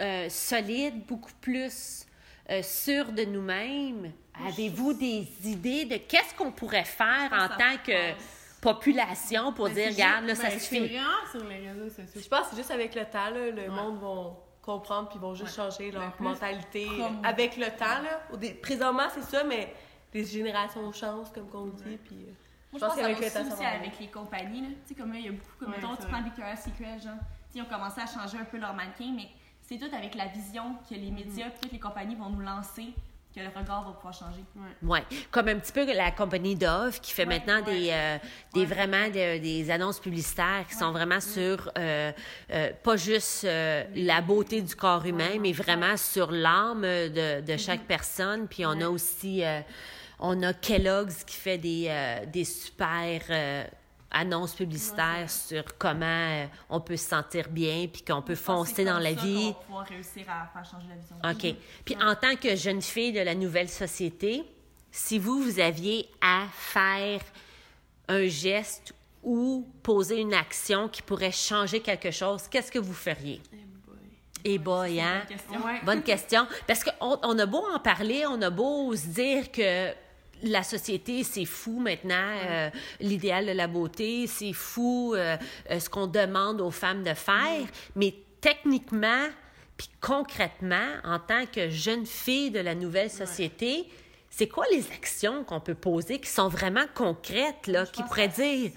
euh, 0.00 0.28
solide, 0.28 1.04
beaucoup 1.06 1.32
plus 1.40 2.06
euh, 2.50 2.62
sûr 2.62 3.10
de 3.10 3.24
nous-mêmes? 3.24 4.12
Avez-vous 4.46 4.92
des 4.94 5.26
idées 5.44 5.84
de 5.84 5.96
qu'est-ce 5.96 6.34
qu'on 6.34 6.52
pourrait 6.52 6.84
faire 6.84 7.30
en 7.32 7.48
tant 7.48 7.76
que 7.84 8.12
passe. 8.12 8.58
population 8.60 9.52
pour 9.52 9.66
Mais 9.68 9.74
dire, 9.74 9.88
regarde, 9.92 10.24
là, 10.26 10.34
ça 10.34 10.48
ben, 10.48 10.58
suffit? 10.58 10.98
Sur 11.30 11.44
les 11.44 11.68
réseaux 11.70 11.88
sociaux. 11.88 12.20
Je 12.22 12.28
pense 12.28 12.40
que 12.42 12.46
c'est 12.50 12.56
juste 12.56 12.70
avec 12.70 12.94
le 12.94 13.04
temps, 13.04 13.30
là, 13.30 13.50
le 13.50 13.68
monde 13.70 13.98
va 14.00 14.36
comprendre 14.62 15.08
puis 15.08 15.18
ils 15.18 15.22
vont 15.22 15.34
juste 15.34 15.54
changer 15.56 15.90
leur 15.90 16.02
Ben, 16.02 16.10
plus 16.10 16.24
mentalité 16.24 16.86
comme- 16.86 17.24
avec 17.24 17.56
le 17.56 17.66
temps. 17.66 18.02
Là. 18.02 18.20
Présentement, 18.62 19.08
c'est 19.14 19.22
ça, 19.24 19.42
mais 19.44 19.72
les 20.12 20.24
générations 20.24 20.92
changent, 20.92 21.32
comme 21.32 21.48
qu'on 21.48 21.66
dit. 21.66 21.96
Puis, 22.04 22.16
euh, 22.16 22.32
Moi, 22.72 22.74
je 22.74 22.78
pense 22.78 22.80
pense 22.80 22.96
que 22.96 23.00
va 23.02 23.08
le 23.08 23.14
aussi, 23.14 23.32
temps, 23.32 23.64
avec 23.66 23.98
les 23.98 24.06
compagnies. 24.08 24.60
Là. 24.62 24.68
Tu 24.86 24.88
sais, 24.88 24.94
comme 24.94 25.12
là, 25.12 25.18
il 25.18 25.24
y 25.24 25.28
a 25.28 25.32
beaucoup, 25.32 25.44
comme 25.58 25.70
Ouais, 25.70 25.76
mettons, 25.76 25.96
tu 25.96 26.02
vrai. 26.02 26.10
prends 26.10 26.22
Victoria's 26.22 26.64
Secret, 26.64 26.98
genre, 27.02 27.14
ils 27.54 27.62
ont 27.62 27.66
commencé 27.66 28.00
à 28.00 28.06
changer 28.06 28.36
un 28.38 28.44
peu 28.44 28.58
leur 28.58 28.74
mannequin, 28.74 29.12
mais 29.16 29.28
c'est 29.62 29.78
tout 29.78 29.94
avec 29.94 30.14
la 30.14 30.26
vision 30.26 30.74
que 30.88 30.94
les 30.94 31.10
médias, 31.10 31.48
puis 31.50 31.60
toutes 31.62 31.72
les 31.72 31.78
compagnies 31.80 32.14
vont 32.16 32.28
nous 32.30 32.40
lancer, 32.40 32.88
que 33.34 33.40
le 33.40 33.48
regard 33.48 33.84
va 33.84 33.92
pouvoir 33.92 34.14
changer. 34.14 34.40
Oui, 34.82 34.98
comme 35.30 35.48
un 35.48 35.56
petit 35.58 35.72
peu 35.72 35.84
la 35.92 36.10
compagnie 36.10 36.54
Dove 36.56 36.98
qui 37.00 37.12
fait 37.12 37.22
Ouais, 37.26 37.38
maintenant 37.38 37.62
ouais. 37.66 37.78
des, 37.80 37.90
euh, 37.92 38.18
des 38.54 38.64
vraiment 38.66 39.06
de- 39.08 39.38
des 39.38 39.70
annonces 39.70 40.00
publicitaires 40.00 40.64
qui 40.68 40.74
sont 40.74 40.90
vraiment 40.92 41.20
sur 41.20 41.70
euh, 41.78 42.10
euh, 42.50 42.72
pas 42.82 42.96
juste 42.96 43.44
euh, 43.44 43.84
la 43.94 44.20
beauté 44.22 44.62
du 44.62 44.74
corps 44.74 45.04
humain, 45.04 45.38
mais 45.40 45.52
vraiment 45.52 45.96
sur 45.96 46.30
l'âme 46.32 46.82
de, 46.82 47.40
de 47.42 47.56
chaque 47.56 47.82
personne. 47.82 48.48
Puis 48.48 48.64
on 48.66 48.80
a 48.80 48.88
aussi 48.88 49.44
euh, 49.44 49.60
on 50.20 50.42
a 50.42 50.52
Kellogg's 50.52 51.22
qui 51.24 51.36
fait 51.36 51.58
des, 51.58 51.86
euh, 51.88 52.24
des 52.26 52.44
super 52.44 53.20
euh, 53.30 53.64
annonces 54.10 54.54
publicitaires 54.54 55.28
sur 55.28 55.76
comment 55.76 56.06
euh, 56.06 56.46
on 56.70 56.80
peut 56.80 56.96
se 56.96 57.08
sentir 57.08 57.48
bien 57.48 57.86
puis 57.92 58.02
qu'on 58.02 58.22
peut 58.22 58.34
foncer 58.34 58.84
dans 58.84 58.98
la 58.98 59.14
ça 59.14 59.20
vie. 59.22 59.44
qu'on 59.44 59.48
va 59.48 59.64
pouvoir 59.66 59.86
réussir 59.86 60.24
à 60.28 60.46
faire 60.52 60.70
changer 60.70 60.86
la 60.88 60.96
vision. 60.96 61.16
OK. 61.24 61.56
Puis 61.84 61.96
en 62.02 62.14
tant 62.14 62.36
que 62.36 62.56
jeune 62.56 62.82
fille 62.82 63.12
de 63.12 63.20
la 63.20 63.34
nouvelle 63.34 63.68
société, 63.68 64.44
si 64.90 65.18
vous, 65.18 65.42
vous 65.42 65.60
aviez 65.60 66.08
à 66.20 66.46
faire 66.52 67.20
un 68.08 68.26
geste 68.26 68.94
ou 69.22 69.68
poser 69.82 70.20
une 70.20 70.32
action 70.34 70.88
qui 70.88 71.02
pourrait 71.02 71.32
changer 71.32 71.80
quelque 71.80 72.10
chose, 72.10 72.48
qu'est-ce 72.48 72.72
que 72.72 72.78
vous 72.78 72.94
feriez? 72.94 73.42
Eh 74.44 74.56
boy, 74.58 75.00
hein? 75.00 75.22
Bonne 75.26 75.36
question. 75.36 75.66
Ouais. 75.66 75.80
Bonne 75.84 76.02
question. 76.02 76.46
Parce 76.66 76.84
qu'on 76.84 77.18
on 77.22 77.38
a 77.38 77.44
beau 77.46 77.62
en 77.74 77.78
parler, 77.80 78.24
on 78.26 78.40
a 78.40 78.50
beau 78.50 78.94
se 78.94 79.08
dire 79.08 79.50
que 79.50 79.92
la 80.42 80.62
société, 80.62 81.24
c'est 81.24 81.44
fou 81.44 81.78
maintenant, 81.78 82.14
euh, 82.14 82.70
l'idéal 83.00 83.46
de 83.46 83.52
la 83.52 83.66
beauté, 83.66 84.26
c'est 84.26 84.52
fou 84.52 85.14
euh, 85.14 85.36
euh, 85.70 85.80
ce 85.80 85.88
qu'on 85.90 86.06
demande 86.06 86.60
aux 86.60 86.70
femmes 86.70 87.02
de 87.02 87.14
faire, 87.14 87.66
mais 87.96 88.14
techniquement, 88.40 89.26
puis 89.76 89.88
concrètement, 90.00 90.94
en 91.04 91.18
tant 91.18 91.46
que 91.46 91.70
jeune 91.70 92.06
fille 92.06 92.50
de 92.50 92.60
la 92.60 92.74
nouvelle 92.74 93.10
société, 93.10 93.88
c'est 94.30 94.48
quoi 94.48 94.64
les 94.70 94.90
actions 94.92 95.44
qu'on 95.44 95.60
peut 95.60 95.74
poser 95.74 96.20
qui 96.20 96.30
sont 96.30 96.48
vraiment 96.48 96.84
concrètes, 96.94 97.66
là, 97.66 97.84
Je 97.84 97.92
qui 97.92 98.02
pourraient 98.02 98.28
dire... 98.28 98.72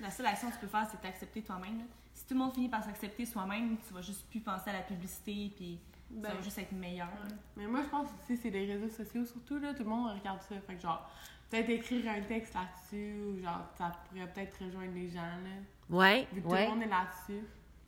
La 0.00 0.10
seule 0.10 0.26
action 0.26 0.48
que 0.48 0.54
tu 0.54 0.60
peux 0.60 0.66
faire, 0.66 0.86
c'est 0.90 1.00
t'accepter 1.00 1.42
toi-même. 1.42 1.82
Si 2.14 2.24
tout 2.24 2.34
le 2.34 2.40
monde 2.40 2.54
finit 2.54 2.68
par 2.68 2.84
s'accepter 2.84 3.24
soi-même, 3.26 3.76
tu 3.86 3.94
vas 3.94 4.02
juste 4.02 4.26
plus 4.30 4.40
penser 4.40 4.70
à 4.70 4.74
la 4.74 4.82
publicité, 4.82 5.50
puis 5.56 5.78
ça 6.10 6.28
Ben, 6.28 6.34
va 6.34 6.40
juste 6.42 6.58
être 6.58 6.72
meilleur. 6.72 7.08
Mais 7.56 7.66
moi, 7.66 7.80
je 7.84 7.88
pense 7.88 8.06
aussi 8.22 8.36
c'est 8.36 8.50
les 8.50 8.66
réseaux 8.72 8.88
sociaux, 8.88 9.24
surtout, 9.24 9.58
là, 9.58 9.72
tout 9.74 9.82
le 9.84 9.88
monde 9.90 10.10
regarde 10.18 10.40
ça. 10.48 10.54
Fait 10.66 10.74
que, 10.74 10.80
genre, 10.82 11.08
peut-être 11.50 11.68
écrire 11.70 12.10
un 12.10 12.20
texte 12.22 12.54
là-dessus, 12.54 13.14
ou 13.20 13.42
genre, 13.42 13.60
ça 13.76 13.92
pourrait 14.08 14.26
peut-être 14.34 14.56
rejoindre 14.64 14.94
les 14.94 15.08
gens, 15.08 15.20
là. 15.20 15.60
Ouais, 15.90 16.26
Vu 16.32 16.42
que 16.42 16.46
ouais. 16.48 16.64
tout 16.66 16.70
le 16.72 16.76
monde 16.76 16.84
est 16.84 16.90
là-dessus. 16.90 17.44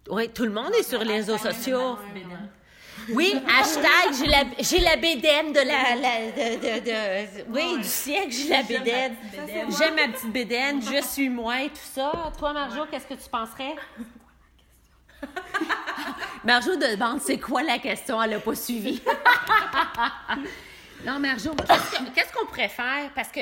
Ouais, 0.09 0.29
tout 0.29 0.45
le 0.45 0.51
monde 0.51 0.73
est 0.79 0.83
sur 0.83 1.01
les 1.05 1.13
réseaux 1.15 1.37
sociaux. 1.39 1.99
Oui, 3.15 3.35
hashtag, 3.49 4.13
j'ai 4.19 4.27
la, 4.27 4.45
j'ai 4.59 4.79
la 4.81 4.97
bédaine 4.97 5.53
de 5.53 5.61
la. 5.61 5.95
la- 5.97 6.31
de, 6.33 6.81
de- 6.81 7.45
de- 7.45 7.51
oui, 7.53 7.79
du 7.79 7.85
siècle, 7.85 8.31
j'ai 8.31 8.49
la 8.49 8.63
bédaine. 8.63 9.17
J'aime 9.79 9.95
ma 9.95 10.09
petite 10.13 10.33
bédaine, 10.33 10.83
je 10.83 11.01
suis 11.03 11.29
moi 11.29 11.63
et 11.63 11.69
tout 11.69 11.77
ça. 11.77 12.31
Toi, 12.39 12.53
Marjo, 12.53 12.85
qu'est-ce 12.91 13.07
que 13.07 13.15
tu 13.15 13.29
penserais? 13.31 13.75
Marjo 16.45 16.77
demande 16.77 17.21
c'est 17.21 17.39
quoi 17.39 17.63
la 17.63 17.79
question, 17.79 18.23
elle 18.23 18.31
n'a 18.31 18.41
pas 18.41 18.55
suivi. 18.55 19.01
non, 21.05 21.19
Marjo, 21.19 21.55
qu'est-ce 21.55 21.99
que- 21.99 22.11
qu'est-ce 22.15 22.33
qu'on 22.33 22.47
pourrait 22.47 22.69
faire? 22.69 23.11
Parce 23.15 23.29
que 23.29 23.41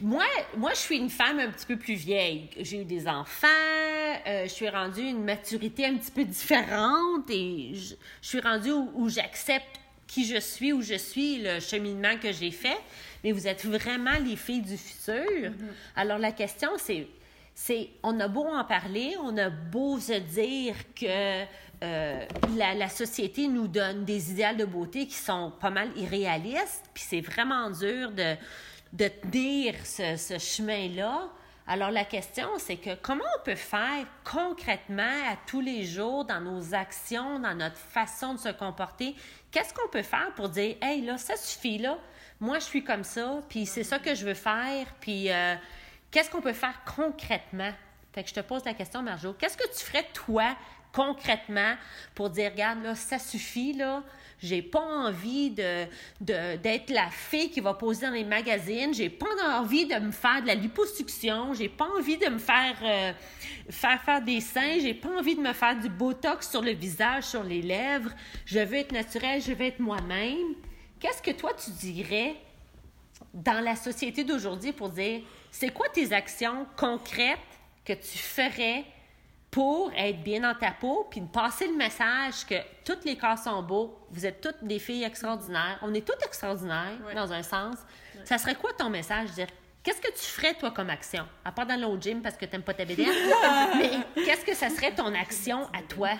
moi, 0.00 0.24
moi, 0.56 0.70
je 0.70 0.78
suis 0.78 0.96
une 0.96 1.10
femme 1.10 1.38
un 1.38 1.50
petit 1.50 1.66
peu 1.66 1.76
plus 1.76 1.94
vieille. 1.94 2.48
J'ai 2.58 2.80
eu 2.80 2.84
des 2.84 3.06
enfants, 3.06 3.46
euh, 4.26 4.44
je 4.44 4.48
suis 4.50 4.68
rendue 4.68 5.02
à 5.06 5.10
une 5.10 5.24
maturité 5.24 5.86
un 5.86 5.94
petit 5.96 6.10
peu 6.10 6.24
différente 6.24 7.28
et 7.30 7.72
je, 7.74 7.94
je 8.22 8.28
suis 8.28 8.40
rendue 8.40 8.72
où, 8.72 8.90
où 8.94 9.08
j'accepte 9.08 9.80
qui 10.06 10.26
je 10.26 10.40
suis, 10.40 10.72
où 10.72 10.82
je 10.82 10.94
suis, 10.94 11.38
le 11.42 11.60
cheminement 11.60 12.16
que 12.20 12.32
j'ai 12.32 12.50
fait. 12.50 12.76
Mais 13.24 13.32
vous 13.32 13.46
êtes 13.46 13.64
vraiment 13.64 14.18
les 14.24 14.36
filles 14.36 14.62
du 14.62 14.76
futur. 14.76 15.52
Alors 15.96 16.18
la 16.18 16.32
question, 16.32 16.70
c'est, 16.76 17.06
c'est, 17.54 17.90
on 18.02 18.18
a 18.20 18.28
beau 18.28 18.46
en 18.46 18.64
parler, 18.64 19.14
on 19.22 19.36
a 19.36 19.50
beau 19.50 19.98
se 19.98 20.18
dire 20.18 20.74
que 20.94 21.44
euh, 21.82 22.26
la, 22.56 22.74
la 22.74 22.88
société 22.88 23.48
nous 23.48 23.68
donne 23.68 24.04
des 24.04 24.30
idéaux 24.30 24.56
de 24.56 24.64
beauté 24.64 25.06
qui 25.06 25.14
sont 25.14 25.52
pas 25.60 25.70
mal 25.70 25.90
irréalistes, 25.96 26.84
puis 26.94 27.04
c'est 27.06 27.20
vraiment 27.20 27.70
dur 27.70 28.12
de, 28.12 28.36
de 28.92 29.08
tenir 29.08 29.74
ce, 29.84 30.16
ce 30.16 30.38
chemin-là. 30.38 31.28
Alors 31.66 31.90
la 31.90 32.04
question, 32.04 32.48
c'est 32.58 32.76
que 32.76 32.94
comment 33.00 33.24
on 33.38 33.44
peut 33.44 33.54
faire 33.54 34.04
concrètement 34.24 35.02
à 35.30 35.36
tous 35.46 35.60
les 35.60 35.84
jours 35.84 36.24
dans 36.24 36.40
nos 36.40 36.74
actions, 36.74 37.38
dans 37.38 37.54
notre 37.54 37.76
façon 37.76 38.34
de 38.34 38.38
se 38.40 38.48
comporter, 38.48 39.14
qu'est-ce 39.50 39.72
qu'on 39.72 39.88
peut 39.88 40.02
faire 40.02 40.32
pour 40.34 40.48
dire, 40.48 40.76
hey 40.82 41.02
là, 41.02 41.18
ça 41.18 41.36
suffit 41.36 41.78
là, 41.78 41.98
moi 42.40 42.58
je 42.58 42.64
suis 42.64 42.82
comme 42.82 43.04
ça, 43.04 43.40
puis 43.48 43.66
c'est 43.66 43.84
ça 43.84 44.00
que 44.00 44.14
je 44.14 44.24
veux 44.24 44.34
faire, 44.34 44.86
puis 45.00 45.30
euh, 45.30 45.54
qu'est-ce 46.12 46.30
qu'on 46.30 46.40
peut 46.40 46.52
faire 46.52 46.80
concrètement? 46.96 47.72
Fait 48.12 48.22
que 48.22 48.28
je 48.28 48.34
te 48.34 48.40
pose 48.40 48.64
la 48.64 48.74
question, 48.74 49.02
Marjo, 49.02 49.32
qu'est-ce 49.32 49.56
que 49.56 49.68
tu 49.76 49.84
ferais 49.84 50.06
toi 50.12 50.54
concrètement 50.92 51.74
pour 52.14 52.30
dire, 52.30 52.52
regarde, 52.52 52.82
là, 52.82 52.94
ça 52.94 53.18
suffit, 53.18 53.72
là. 53.72 54.02
J'ai 54.38 54.60
pas 54.60 54.80
envie 54.80 55.50
d'être 55.50 56.90
la 56.90 57.08
fille 57.10 57.48
qui 57.50 57.60
va 57.60 57.74
poser 57.74 58.06
dans 58.06 58.12
les 58.12 58.24
magazines. 58.24 58.92
J'ai 58.92 59.08
pas 59.08 59.26
envie 59.52 59.86
de 59.86 59.94
me 59.94 60.10
faire 60.10 60.42
de 60.42 60.48
la 60.48 60.56
liposuction. 60.56 61.54
J'ai 61.54 61.68
pas 61.68 61.86
envie 61.96 62.18
de 62.18 62.26
me 62.26 62.38
faire, 62.38 62.76
euh, 62.82 63.12
faire 63.70 64.02
faire 64.02 64.20
des 64.20 64.40
seins. 64.40 64.80
J'ai 64.80 64.94
pas 64.94 65.16
envie 65.16 65.36
de 65.36 65.40
me 65.40 65.52
faire 65.52 65.78
du 65.78 65.88
botox 65.88 66.50
sur 66.50 66.60
le 66.60 66.72
visage, 66.72 67.22
sur 67.22 67.44
les 67.44 67.62
lèvres. 67.62 68.10
Je 68.44 68.58
veux 68.58 68.78
être 68.78 68.90
naturelle, 68.90 69.40
je 69.40 69.52
veux 69.52 69.64
être 69.64 69.78
moi-même. 69.78 70.56
Qu'est-ce 70.98 71.22
que 71.22 71.30
toi, 71.30 71.52
tu 71.54 71.70
dirais 71.70 72.34
dans 73.32 73.62
la 73.64 73.76
société 73.76 74.24
d'aujourd'hui 74.24 74.72
pour 74.72 74.88
dire 74.88 75.22
c'est 75.52 75.68
quoi 75.70 75.88
tes 75.90 76.12
actions 76.12 76.66
concrètes 76.76 77.38
que 77.84 77.92
tu 77.92 78.18
ferais 78.18 78.84
pour 79.50 79.92
être 79.94 80.22
bien 80.22 80.40
dans 80.40 80.54
ta 80.58 80.70
peau, 80.70 81.06
puis 81.10 81.20
de 81.20 81.26
passer 81.26 81.66
le 81.68 81.74
message 81.76 82.46
que 82.48 82.54
tous 82.86 83.04
les 83.04 83.16
corps 83.18 83.36
sont 83.38 83.62
beaux, 83.62 83.98
vous 84.10 84.24
êtes 84.24 84.40
toutes 84.40 84.64
des 84.64 84.78
filles 84.78 85.04
extraordinaires, 85.04 85.78
on 85.82 85.92
est 85.92 86.00
toutes 86.06 86.24
extraordinaires 86.24 86.96
Ouais. 87.06 87.14
dans 87.14 87.30
un 87.32 87.42
sens. 87.42 87.76
Ça 88.24 88.38
serait 88.38 88.54
quoi 88.54 88.72
ton 88.72 88.88
message? 88.88 89.30
Dire, 89.32 89.48
qu'est-ce 89.82 90.00
que 90.00 90.10
tu 90.12 90.24
ferais 90.24 90.54
toi 90.54 90.70
comme 90.70 90.88
action? 90.88 91.26
À 91.44 91.52
part 91.52 91.66
dans 91.66 91.78
le 91.78 92.00
gym 92.00 92.22
parce 92.22 92.36
que 92.38 92.46
t'aimes 92.46 92.62
pas 92.62 92.72
ta 92.72 92.86
bédaine, 92.86 93.08
mais 93.76 93.90
qu'est-ce 94.24 94.44
que 94.46 94.54
ça 94.54 94.70
serait 94.70 94.94
ton 94.94 95.14
action 95.14 95.64
à 95.74 95.82
toi? 95.86 96.10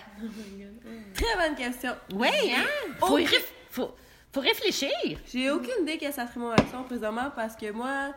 Très 1.14 1.36
bonne 1.48 1.56
question. 1.56 1.92
Oui, 2.14 2.28
hein? 2.54 2.66
Faut, 2.98 3.18
réf- 3.18 3.52
faut, 3.70 3.94
faut 4.30 4.40
réfléchir. 4.40 4.90
J'ai 5.32 5.50
aucune 5.50 5.82
idée 5.82 5.96
que 5.96 6.10
ça 6.12 6.26
serait 6.26 6.40
mon 6.40 6.50
action 6.50 6.82
présentement 6.84 7.30
parce 7.34 7.56
que 7.56 7.70
moi, 7.70 8.12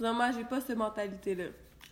présentement, 0.00 0.30
j'ai 0.34 0.44
pas 0.44 0.60
cette 0.60 0.76
mentalité-là. 0.76 1.44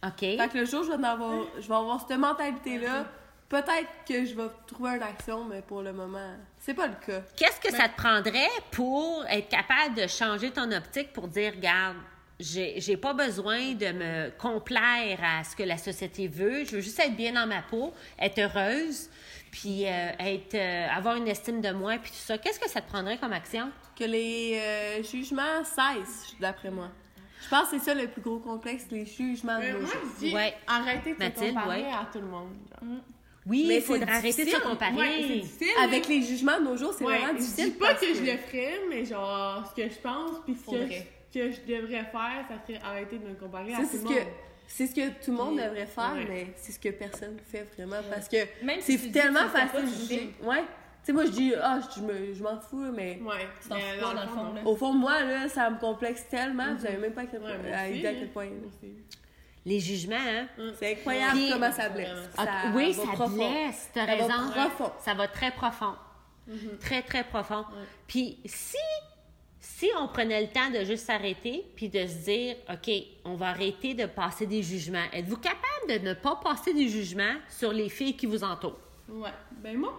OK. 0.07 0.21
Fait 0.21 0.49
que 0.50 0.59
le 0.59 0.65
jour 0.65 0.81
où 0.81 0.85
je 0.85 0.88
vais, 0.91 0.97
en 0.97 1.03
avoir, 1.03 1.45
je 1.57 1.69
vais 1.69 1.75
avoir 1.75 2.00
cette 2.07 2.19
mentalité-là, 2.19 3.07
peut-être 3.49 3.88
que 4.09 4.25
je 4.25 4.35
vais 4.35 4.49
trouver 4.67 4.97
une 4.97 5.03
action, 5.03 5.45
mais 5.45 5.61
pour 5.61 5.83
le 5.83 5.93
moment, 5.93 6.35
c'est 6.59 6.75
pas 6.75 6.87
le 6.87 6.95
cas. 6.95 7.21
Qu'est-ce 7.37 7.61
que 7.61 7.71
ça 7.71 7.88
te 7.88 7.97
prendrait 7.97 8.49
pour 8.71 9.25
être 9.29 9.49
capable 9.49 9.95
de 9.97 10.07
changer 10.07 10.50
ton 10.50 10.71
optique 10.73 11.12
pour 11.12 11.29
dire, 11.29 11.53
regarde, 11.55 11.97
j'ai 12.41 12.81
j'ai 12.81 12.97
pas 12.97 13.15
besoin 13.15 13.75
de 13.75 13.93
me 13.93 14.31
complaire 14.38 15.19
à 15.23 15.45
ce 15.45 15.57
que 15.57 15.65
la 15.65 15.77
société 15.77 16.29
veut, 16.29 16.65
je 16.65 16.77
veux 16.77 16.81
juste 16.81 17.00
être 17.00 17.17
bien 17.17 17.33
dans 17.33 17.49
ma 17.49 17.62
peau, 17.62 17.93
être 18.19 18.38
heureuse, 18.38 19.11
puis 19.50 19.87
euh, 19.87 20.11
être, 20.21 20.55
euh, 20.55 20.88
avoir 20.97 21.17
une 21.17 21.27
estime 21.29 21.61
de 21.61 21.73
moi, 21.73 21.97
puis 22.00 22.12
tout 22.12 22.17
ça. 22.17 22.38
Qu'est-ce 22.38 22.61
que 22.61 22.71
ça 22.71 22.81
te 22.81 22.88
prendrait 22.88 23.19
comme 23.19 23.33
action? 23.33 23.71
Que 23.99 24.05
les 24.05 24.57
euh, 24.57 25.03
jugements 25.03 25.65
cessent, 25.65 26.37
d'après 26.41 26.71
moi. 26.71 26.91
Je 27.42 27.49
pense 27.49 27.71
que 27.71 27.78
c'est 27.78 27.85
ça 27.85 27.95
le 27.95 28.09
plus 28.09 28.21
gros 28.21 28.38
complexe, 28.38 28.87
les 28.90 29.07
jugements 29.07 29.59
Mais 29.61 29.73
moi, 29.73 29.88
je 30.21 30.26
dis, 30.26 30.35
Ouais. 30.35 30.54
arrêtez 30.66 31.14
de 31.14 31.23
se 31.23 31.28
comparer 31.49 31.83
ouais. 31.83 31.88
à 31.88 32.09
tout 32.12 32.18
le 32.21 32.26
monde. 32.26 32.52
genre. 32.68 32.99
Oui, 33.47 33.64
Mais 33.68 33.76
il 33.76 33.83
c'est 33.83 34.02
arrêter 34.11 34.45
de 34.45 34.50
se 34.50 34.61
comparer. 34.61 34.95
Ouais. 34.95 35.42
Avec 35.83 36.07
les 36.09 36.23
jugements 36.23 36.59
de 36.59 36.64
nos 36.64 36.76
jours, 36.76 36.92
c'est 36.97 37.04
Ouais, 37.04 37.16
vraiment 37.18 37.33
je 37.38 37.38
difficile. 37.45 37.64
dis 37.73 37.78
pas 37.78 37.95
que, 37.95 38.07
je 38.14 38.21
le 38.23 38.37
ferais, 38.38 38.80
mais 38.90 39.04
genre, 39.04 39.64
ce 39.71 39.80
que 39.83 39.88
je 39.88 39.99
pense, 40.00 40.33
puis 40.45 40.54
ce 40.54 40.59
que, 40.59 40.64
Faudrait. 40.64 41.07
ce 41.33 41.38
que 41.38 41.50
je 41.52 41.61
devrais 41.62 42.04
faire, 42.04 42.45
ça 42.49 42.54
serait 42.66 42.80
arrêter 42.85 43.18
de 43.18 43.26
me 43.28 43.35
comparer 43.35 43.73
à 43.73 43.78
tout 43.78 43.85
c'est 43.90 43.97
le 43.99 44.02
ce 44.02 44.04
monde. 44.04 44.14
que 44.14 44.21
c'est 44.66 44.87
ce 44.87 44.95
que 44.95 45.09
tout 45.25 45.30
le 45.30 45.37
monde 45.38 45.57
devrait 45.57 45.87
faire, 45.87 46.14
mais 46.28 46.49
c'est 46.57 46.73
ce 46.73 46.78
que 46.78 46.90
personne 46.90 47.38
fait 47.50 47.66
vraiment 47.75 48.02
parce 48.11 48.28
que 48.28 48.37
si 48.80 48.99
c'est 48.99 49.11
tellement 49.12 49.49
facile 49.49 49.87
de 49.87 49.95
juger. 49.95 50.35
Ouais. 50.42 50.64
Sais, 51.09 51.15
moi, 51.15 51.25
je 51.25 51.31
dis, 51.31 51.55
ah, 51.55 51.79
je, 51.97 52.03
me- 52.03 52.35
je 52.35 52.43
m'en 52.43 52.61
fous, 52.61 52.85
mais 52.95 53.19
Ouais. 53.25 53.49
Tu 53.62 53.69
t'en 53.71 53.77
fous 53.77 53.83
pas, 54.03 54.12
dans 54.15 54.21
le 54.21 54.29
fond, 54.29 54.53
là. 54.53 54.61
au 54.67 54.77
fond 54.77 54.93
moi, 54.93 55.25
là, 55.25 55.49
ça 55.49 55.71
me 55.71 55.79
complexe 55.81 56.29
tellement, 56.29 56.75
vous 56.75 56.83
savez 56.85 56.99
même 56.99 57.15
pas 57.15 57.23
à 57.23 57.27
quel 57.27 57.41
Ouais, 57.41 57.97
idée 57.97 58.07
à 58.09 58.12
quel 58.12 58.29
point. 58.31 58.49
Aussi. 58.67 58.93
Les 59.65 59.81
jugements, 59.81 60.17
hein? 60.19 60.47
C'est 60.79 60.93
incroyable 60.93 61.38
comment 61.50 61.73
ça 61.73 61.88
blesse. 61.88 62.11
Ah, 62.37 62.45
Ça 62.45 62.53
oui, 62.75 62.93
ça 62.93 63.03
profond. 63.05 63.29
blesse, 63.37 63.88
t'as 63.95 64.07
Ça 64.07 64.17
va 64.17 64.23
raison. 64.37 64.50
profond. 64.50 64.93
Ça 65.03 65.15
va 65.15 65.29
très 65.29 65.50
profond. 65.50 65.95
Très, 66.81 67.00
très 67.03 67.25
profond. 67.25 67.65
Puis 68.07 68.38
si, 68.45 68.77
si 69.61 69.88
on 69.99 70.09
prenait 70.09 70.43
le 70.43 70.49
temps 70.49 70.69
de 70.71 70.85
juste 70.85 71.07
s'arrêter, 71.07 71.65
puis 71.75 71.88
de 71.88 72.07
se 72.07 72.25
dire, 72.25 72.57
OK, 72.71 72.91
on 73.25 73.35
va 73.35 73.49
arrêter 73.49 73.95
de 73.95 74.05
passer 74.05 74.47
des 74.47 74.62
jugements. 74.62 75.05
Êtes-vous 75.15 75.38
capable 75.38 75.88
de 75.88 76.07
ne 76.07 76.12
pas 76.12 76.37
passer 76.37 76.75
des 76.75 76.88
jugements 76.88 77.35
sur 77.49 77.73
les 77.73 77.88
filles 77.88 78.15
qui 78.15 78.27
vous 78.27 78.45
entourent? 78.45 78.79
Ouais. 79.09 79.31
Ben 79.62 79.77
moi, 79.79 79.99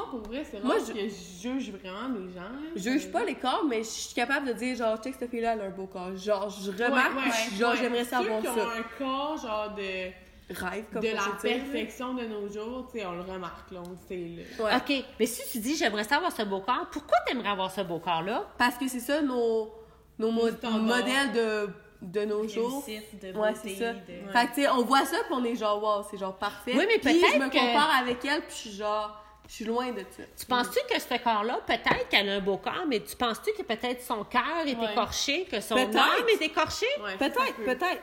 moi 0.00 0.10
pour 0.10 0.20
vrai, 0.30 0.44
c'est 0.50 0.58
rare 0.58 0.72
je- 0.86 0.92
que 0.92 1.08
je 1.08 1.42
juge 1.42 1.70
vraiment 1.70 2.08
les 2.18 2.32
gens. 2.32 2.48
Je 2.76 2.80
juge 2.90 3.10
pas 3.12 3.24
les 3.24 3.34
corps, 3.34 3.64
mais 3.68 3.78
je 3.78 3.88
suis 3.88 4.14
capable 4.14 4.48
de 4.48 4.52
dire, 4.54 4.76
genre, 4.76 4.96
check 5.02 5.14
cette 5.18 5.30
fille-là, 5.30 5.54
elle 5.54 5.60
a 5.60 5.64
un 5.64 5.70
beau 5.70 5.86
corps. 5.86 6.14
Genre, 6.16 6.48
je 6.50 6.70
remarque, 6.70 7.16
ouais, 7.16 7.56
genre, 7.58 7.72
ouais. 7.72 7.76
j'aimerais 7.78 8.04
savoir 8.04 8.40
Ceux 8.42 8.48
qui 8.48 8.54
ça. 8.54 8.66
ont 8.66 8.70
un 8.70 8.98
corps, 8.98 9.36
genre, 9.38 9.74
de, 9.74 10.10
Rêve, 10.52 10.84
comme 10.92 11.02
de 11.02 11.08
on 11.10 11.14
la 11.14 11.38
perfection 11.40 12.14
de 12.14 12.24
nos 12.24 12.48
jours, 12.48 12.88
tu 12.92 12.98
sais, 12.98 13.06
on 13.06 13.12
le 13.12 13.20
remarque, 13.22 13.70
là, 13.70 13.80
on 13.86 13.90
le 13.90 13.96
sait, 14.08 14.16
là. 14.58 14.64
Ouais. 14.64 14.76
OK, 14.98 15.04
mais 15.20 15.26
si 15.26 15.48
tu 15.52 15.58
dis, 15.60 15.76
j'aimerais 15.76 16.02
ça 16.02 16.16
avoir 16.16 16.32
ce 16.32 16.42
beau 16.42 16.58
corps, 16.60 16.88
pourquoi 16.90 17.18
t'aimerais 17.26 17.50
avoir 17.50 17.70
ce 17.70 17.82
beau 17.82 18.00
corps-là? 18.00 18.46
Parce 18.58 18.76
que 18.76 18.88
c'est 18.88 18.98
ça 18.98 19.22
nos, 19.22 19.70
nos 20.18 20.32
mo- 20.32 20.48
modèles 20.80 21.30
de, 21.32 21.68
de 22.02 22.24
nos 22.24 22.48
jours. 22.48 22.84
De 22.84 23.38
Ouais, 23.38 23.52
c'est 23.62 23.76
ça. 23.76 23.92
de- 23.92 24.00
Fait 24.32 24.46
que, 24.48 24.54
tu 24.56 24.62
sais, 24.62 24.68
on 24.70 24.82
voit 24.82 25.04
ça, 25.04 25.18
puis 25.24 25.34
on 25.34 25.44
est 25.44 25.54
genre, 25.54 25.80
wow, 25.80 26.04
c'est 26.10 26.18
genre 26.18 26.34
parfait. 26.36 26.72
Oui, 26.74 26.84
mais 26.88 26.98
Puis 26.98 27.12
peut-être 27.20 27.34
je 27.34 27.38
me 27.38 27.48
que- 27.48 27.52
compare 27.56 27.90
avec 28.02 28.24
elle, 28.24 28.40
puis 28.40 28.50
je 28.50 28.54
suis 28.56 28.70
genre, 28.72 29.22
je 29.50 29.54
suis 29.56 29.64
loin 29.64 29.90
de 29.90 29.98
ça. 29.98 30.22
Tu 30.38 30.46
penses-tu 30.46 30.78
que 30.94 31.00
ce 31.00 31.20
corps-là, 31.22 31.58
peut-être 31.66 32.08
qu'elle 32.08 32.28
a 32.28 32.34
un 32.34 32.40
beau 32.40 32.56
corps, 32.56 32.84
mais 32.86 33.00
tu 33.00 33.16
penses-tu 33.16 33.52
que 33.52 33.62
peut-être 33.64 34.00
son 34.00 34.22
cœur 34.22 34.42
est 34.64 34.76
Ouais. 34.76 34.92
écorché, 34.92 35.44
que 35.50 35.60
son 35.60 35.76
âme 35.76 35.90
est 36.28 36.40
écorchée? 36.44 36.86
Ouais, 37.02 37.16
Peut-être, 37.18 37.56
peut. 37.56 37.64
peut-être. 37.64 38.00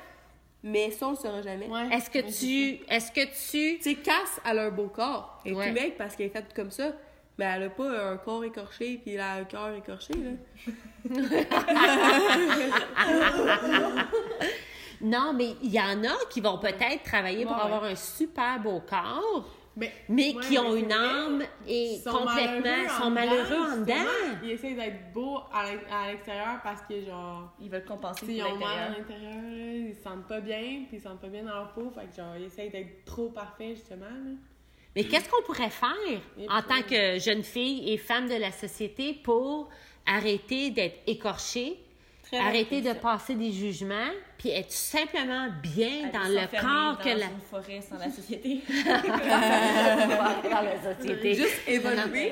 Mais 0.63 0.91
ça, 0.91 1.07
on 1.07 1.11
le 1.11 1.15
saura 1.15 1.41
jamais. 1.41 1.67
Ouais. 1.67 1.87
Est-ce 1.95 2.09
que 2.09 2.19
tu. 2.19 2.79
Est-ce 2.89 3.11
que 3.13 3.21
tu. 3.21 3.77
Tu 3.77 3.83
sais, 3.83 3.95
Cass, 3.95 4.41
elle 4.45 4.59
a 4.59 4.63
un 4.63 4.71
beau 4.71 4.87
corps. 4.89 5.39
Elle 5.45 5.53
est 5.53 5.71
maigre 5.71 5.95
parce 5.97 6.17
qu'elle 6.17 6.27
est 6.27 6.31
faite 6.31 6.53
comme 6.53 6.71
ça. 6.71 6.91
Mais 7.37 7.45
elle 7.45 7.63
a 7.63 7.69
pas 7.69 8.09
un 8.11 8.17
corps 8.17 8.43
écorché, 8.43 8.99
puis 9.01 9.13
elle 9.13 9.21
a 9.21 9.33
un 9.35 9.43
cœur 9.45 9.73
écorché, 9.75 10.13
là. 10.15 10.31
Non, 15.01 15.33
mais 15.33 15.55
il 15.61 15.71
y 15.71 15.79
en 15.79 16.03
a 16.03 16.25
qui 16.29 16.41
vont 16.41 16.57
peut-être 16.57 17.03
travailler 17.03 17.45
pour 17.45 17.55
Ouais, 17.55 17.61
avoir 17.61 17.83
un 17.83 17.95
super 17.95 18.59
beau 18.59 18.79
corps, 18.81 19.45
Mais, 19.79 19.91
mais 20.09 20.33
ouais, 20.35 20.41
qui 20.43 20.57
ont 20.57 20.73
mais 20.73 20.79
une 20.79 20.91
âme 20.91 21.43
et 21.67 21.97
sont 22.03 22.09
complètement. 22.11 22.61
malheureux 22.61 22.89
sont 22.99 23.09
malheureux 23.11 23.71
en 23.73 23.77
dedans. 23.77 23.93
Ils 24.43 24.49
essaient 24.51 24.73
d'être 24.73 25.13
beaux 25.13 25.37
à 25.53 25.69
l'ex- 25.71 25.83
à 25.91 26.11
l'extérieur 26.11 26.59
parce 26.63 26.81
que, 26.81 26.99
genre, 26.99 27.53
Ils 27.61 27.69
veulent 27.69 27.85
compenser 27.85 28.21
pour 28.25 28.29
ils 28.35 28.41
ont 28.43 28.55
mal 28.57 28.77
à 28.79 28.89
l'intérieur. 28.97 29.33
l'intérieur, 29.35 29.85
ils 29.89 29.95
se 29.95 30.01
sentent 30.01 30.27
pas 30.27 30.39
bien, 30.41 30.57
puis 30.87 30.87
ils 30.93 30.97
se 30.97 31.03
sentent 31.03 31.21
pas 31.21 31.27
bien 31.27 31.43
dans 31.43 31.53
leur 31.53 31.73
peau, 31.73 31.91
fait 31.91 32.07
que 32.09 32.15
genre, 32.15 32.35
ils 32.37 32.45
essayent 32.45 32.71
d'être 32.71 33.05
trop 33.05 33.29
parfaits, 33.29 33.75
justement, 33.75 34.05
là. 34.05 34.31
Mais 34.95 35.03
qu'est-ce 35.03 35.29
qu'on 35.29 35.43
pourrait 35.43 35.69
faire 35.69 35.93
Et 36.39 36.49
en 36.49 36.61
tant 36.63 36.81
que 36.81 37.19
jeune 37.19 37.43
fille 37.43 37.93
et 37.93 37.97
femme 37.97 38.27
de 38.27 38.33
la 38.33 38.51
société 38.51 39.13
pour 39.13 39.69
arrêter 40.07 40.71
d'être 40.71 40.97
écorchée 41.05 41.77
Très 42.27 42.39
arrêter 42.39 42.81
de 42.81 42.93
passer 42.93 43.35
des 43.35 43.51
jugements, 43.51 44.11
puis 44.37 44.49
être 44.49 44.71
simplement 44.71 45.47
bien 45.63 46.09
Aller 46.09 46.11
dans 46.11 46.27
le 46.27 46.47
corps 46.61 46.97
que 47.01 47.09
dans 47.09 47.19
la... 47.19 47.25
une 47.25 47.39
forêt 47.49 47.81
sans 47.81 47.97
la 47.97 48.11
société. 48.11 48.61
dans 48.85 50.61
la 50.61 50.95
société. 50.95 51.33
Juste 51.35 51.67
évoluer. 51.67 52.31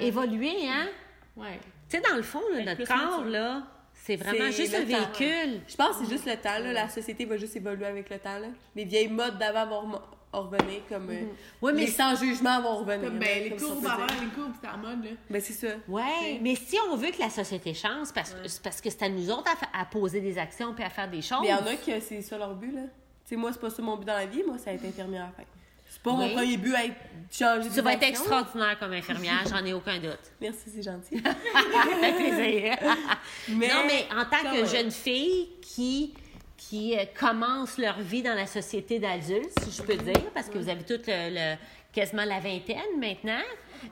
Évoluer, 0.00 0.68
hein? 0.68 0.88
Ouais. 1.36 1.60
Tu 1.88 1.96
sais, 1.96 2.02
dans 2.02 2.16
le 2.16 2.22
fond, 2.22 2.42
là, 2.52 2.64
notre 2.64 2.84
corps, 2.84 3.24
là, 3.24 3.62
c'est 3.94 4.16
vraiment 4.16 4.50
juste 4.50 4.72
le 4.72 4.78
un 4.78 4.80
temps, 4.80 5.12
véhicule. 5.18 5.60
Je 5.68 5.76
pense 5.76 5.96
que 5.96 6.04
c'est 6.04 6.10
juste 6.10 6.26
le 6.26 6.36
temps, 6.36 6.58
là. 6.58 6.72
La 6.72 6.88
société 6.88 7.24
va 7.24 7.36
juste 7.36 7.54
évoluer 7.54 7.86
avec 7.86 8.10
le 8.10 8.18
temps, 8.18 8.38
là. 8.38 8.48
Les 8.74 8.84
vieilles 8.84 9.08
modes 9.08 9.38
d'avant 9.38 9.66
vont 9.66 10.00
revenir, 10.32 10.80
comme... 10.88 11.08
euh, 11.10 11.24
Ouais, 11.60 11.72
mais 11.72 11.82
les 11.82 11.86
sans 11.88 12.14
jugement 12.16 12.60
vont 12.62 12.76
revenir. 12.78 13.08
Comme 13.08 13.18
ben, 13.18 13.42
les 13.44 13.50
comme 13.50 13.58
ça, 13.58 13.66
courbes 13.66 13.86
avant, 13.86 14.06
les 14.06 14.28
courbes, 14.28 14.52
c'était 14.54 14.68
en 14.74 14.78
mode, 14.78 15.04
là. 15.04 15.10
Ben, 15.28 15.40
c'est 15.40 15.52
ça. 15.52 15.68
Ouais, 15.88 16.38
mais 16.40 16.54
si 16.54 16.76
on 16.90 16.96
veut 16.96 17.10
que 17.10 17.18
la 17.20 17.30
société 17.30 17.74
change, 17.74 18.12
parce, 18.14 18.34
c'est 18.46 18.62
parce 18.62 18.80
que 18.80 18.90
c'est 18.90 19.02
à 19.02 19.08
nous 19.08 19.30
autres 19.30 19.50
à, 19.72 19.80
à 19.80 19.84
poser 19.86 20.20
des 20.20 20.38
actions 20.38 20.72
puis 20.74 20.84
à 20.84 20.90
faire 20.90 21.10
des 21.10 21.22
choses. 21.22 21.38
Mais 21.42 21.48
il 21.48 21.50
y 21.50 21.54
en 21.54 21.66
a 21.66 21.74
que 21.76 22.00
c'est 22.00 22.22
ça 22.22 22.38
leur 22.38 22.54
but, 22.54 22.72
là. 22.72 22.82
Tu 22.82 23.30
sais, 23.30 23.36
moi, 23.36 23.52
c'est 23.52 23.60
pas 23.60 23.70
ça 23.70 23.82
mon 23.82 23.96
but 23.96 24.04
dans 24.06 24.14
la 24.14 24.26
vie. 24.26 24.42
Moi, 24.46 24.56
c'est 24.62 24.74
être 24.74 24.84
infirmière. 24.84 25.30
Fait. 25.36 25.46
C'est 25.92 26.02
pas 26.02 26.12
Oui. 26.12 26.16
mon 26.18 26.34
premier 26.36 26.56
but, 26.56 26.72
être 26.74 26.94
changer 27.32 27.68
Tu 27.68 27.80
vas 27.80 27.94
être 27.94 28.02
extraordinaire 28.04 28.78
comme 28.78 28.92
infirmière, 28.92 29.42
j'en 29.48 29.64
ai 29.64 29.72
aucun 29.72 29.98
doute. 29.98 30.20
Merci, 30.40 30.70
c'est 30.72 30.82
gentil. 30.82 31.20
Ça 31.22 32.12
plaisir. 32.12 32.76
Mais, 33.48 33.68
non, 33.68 33.82
mais 33.86 34.06
en 34.16 34.24
tant 34.24 34.52
que 34.52 34.64
jeune 34.66 34.90
fille 34.92 35.48
qui, 35.60 36.14
qui 36.60 36.94
euh, 36.96 37.04
commence 37.18 37.78
leur 37.78 37.98
vie 38.00 38.22
dans 38.22 38.34
la 38.34 38.46
société 38.46 38.98
d'adultes, 38.98 39.58
si 39.62 39.70
je 39.72 39.82
peux 39.82 39.96
dire, 39.96 40.30
parce 40.34 40.48
que 40.50 40.58
vous 40.58 40.68
avez 40.68 40.84
toutes 40.84 41.06
le, 41.06 41.30
le- 41.54 41.56
quasiment 41.90 42.24
la 42.26 42.38
vingtaine 42.38 42.98
maintenant. 43.00 43.40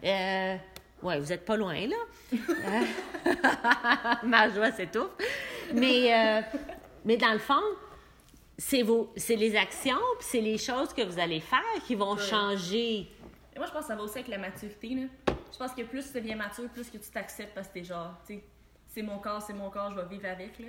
Euh, 0.05 0.57
ouais, 1.03 1.19
vous 1.19 1.33
êtes 1.33 1.47
pas 1.47 1.57
loin, 1.57 1.87
là. 1.87 1.97
Ma 4.23 4.51
joie 4.51 4.71
s'étouffe. 4.73 5.11
Mais, 5.73 6.15
euh, 6.15 6.41
mais 7.07 7.17
dans 7.17 7.33
le 7.33 7.39
fond, 7.39 7.63
c'est 8.59 8.83
vos, 8.83 9.11
c'est 9.17 9.37
les 9.37 9.57
actions, 9.57 9.97
puis 10.19 10.29
c'est 10.31 10.41
les 10.43 10.59
choses 10.59 10.93
que 10.93 11.03
vous 11.03 11.19
allez 11.19 11.41
faire 11.41 11.63
qui 11.87 11.95
vont 11.95 12.19
changer. 12.19 12.99
Et 13.55 13.57
moi, 13.59 13.67
je 13.67 13.73
pense 13.73 13.83
que 13.83 13.89
ça 13.89 13.97
va 13.97 14.03
aussi 14.03 14.19
avec 14.19 14.29
la 14.29 14.39
maturité. 14.39 14.89
Là. 14.91 15.35
Je 15.53 15.57
pense 15.59 15.73
que 15.73 15.83
plus 15.83 16.07
tu 16.13 16.19
deviens 16.19 16.37
mature, 16.37 16.69
plus 16.69 16.91
que 16.91 16.99
tu 16.99 17.11
t'acceptes 17.11 17.55
parce 17.55 17.69
que 17.69 17.73
t'es 17.75 17.85
genre, 17.85 18.13
tu 18.27 18.35
sais, 18.35 18.45
c'est 18.89 19.03
mon 19.03 19.19
corps, 19.19 19.41
c'est 19.41 19.55
mon 19.55 19.71
corps, 19.71 19.91
je 19.91 19.97
vais 20.01 20.07
vivre 20.09 20.29
avec. 20.29 20.59
Là. 20.59 20.67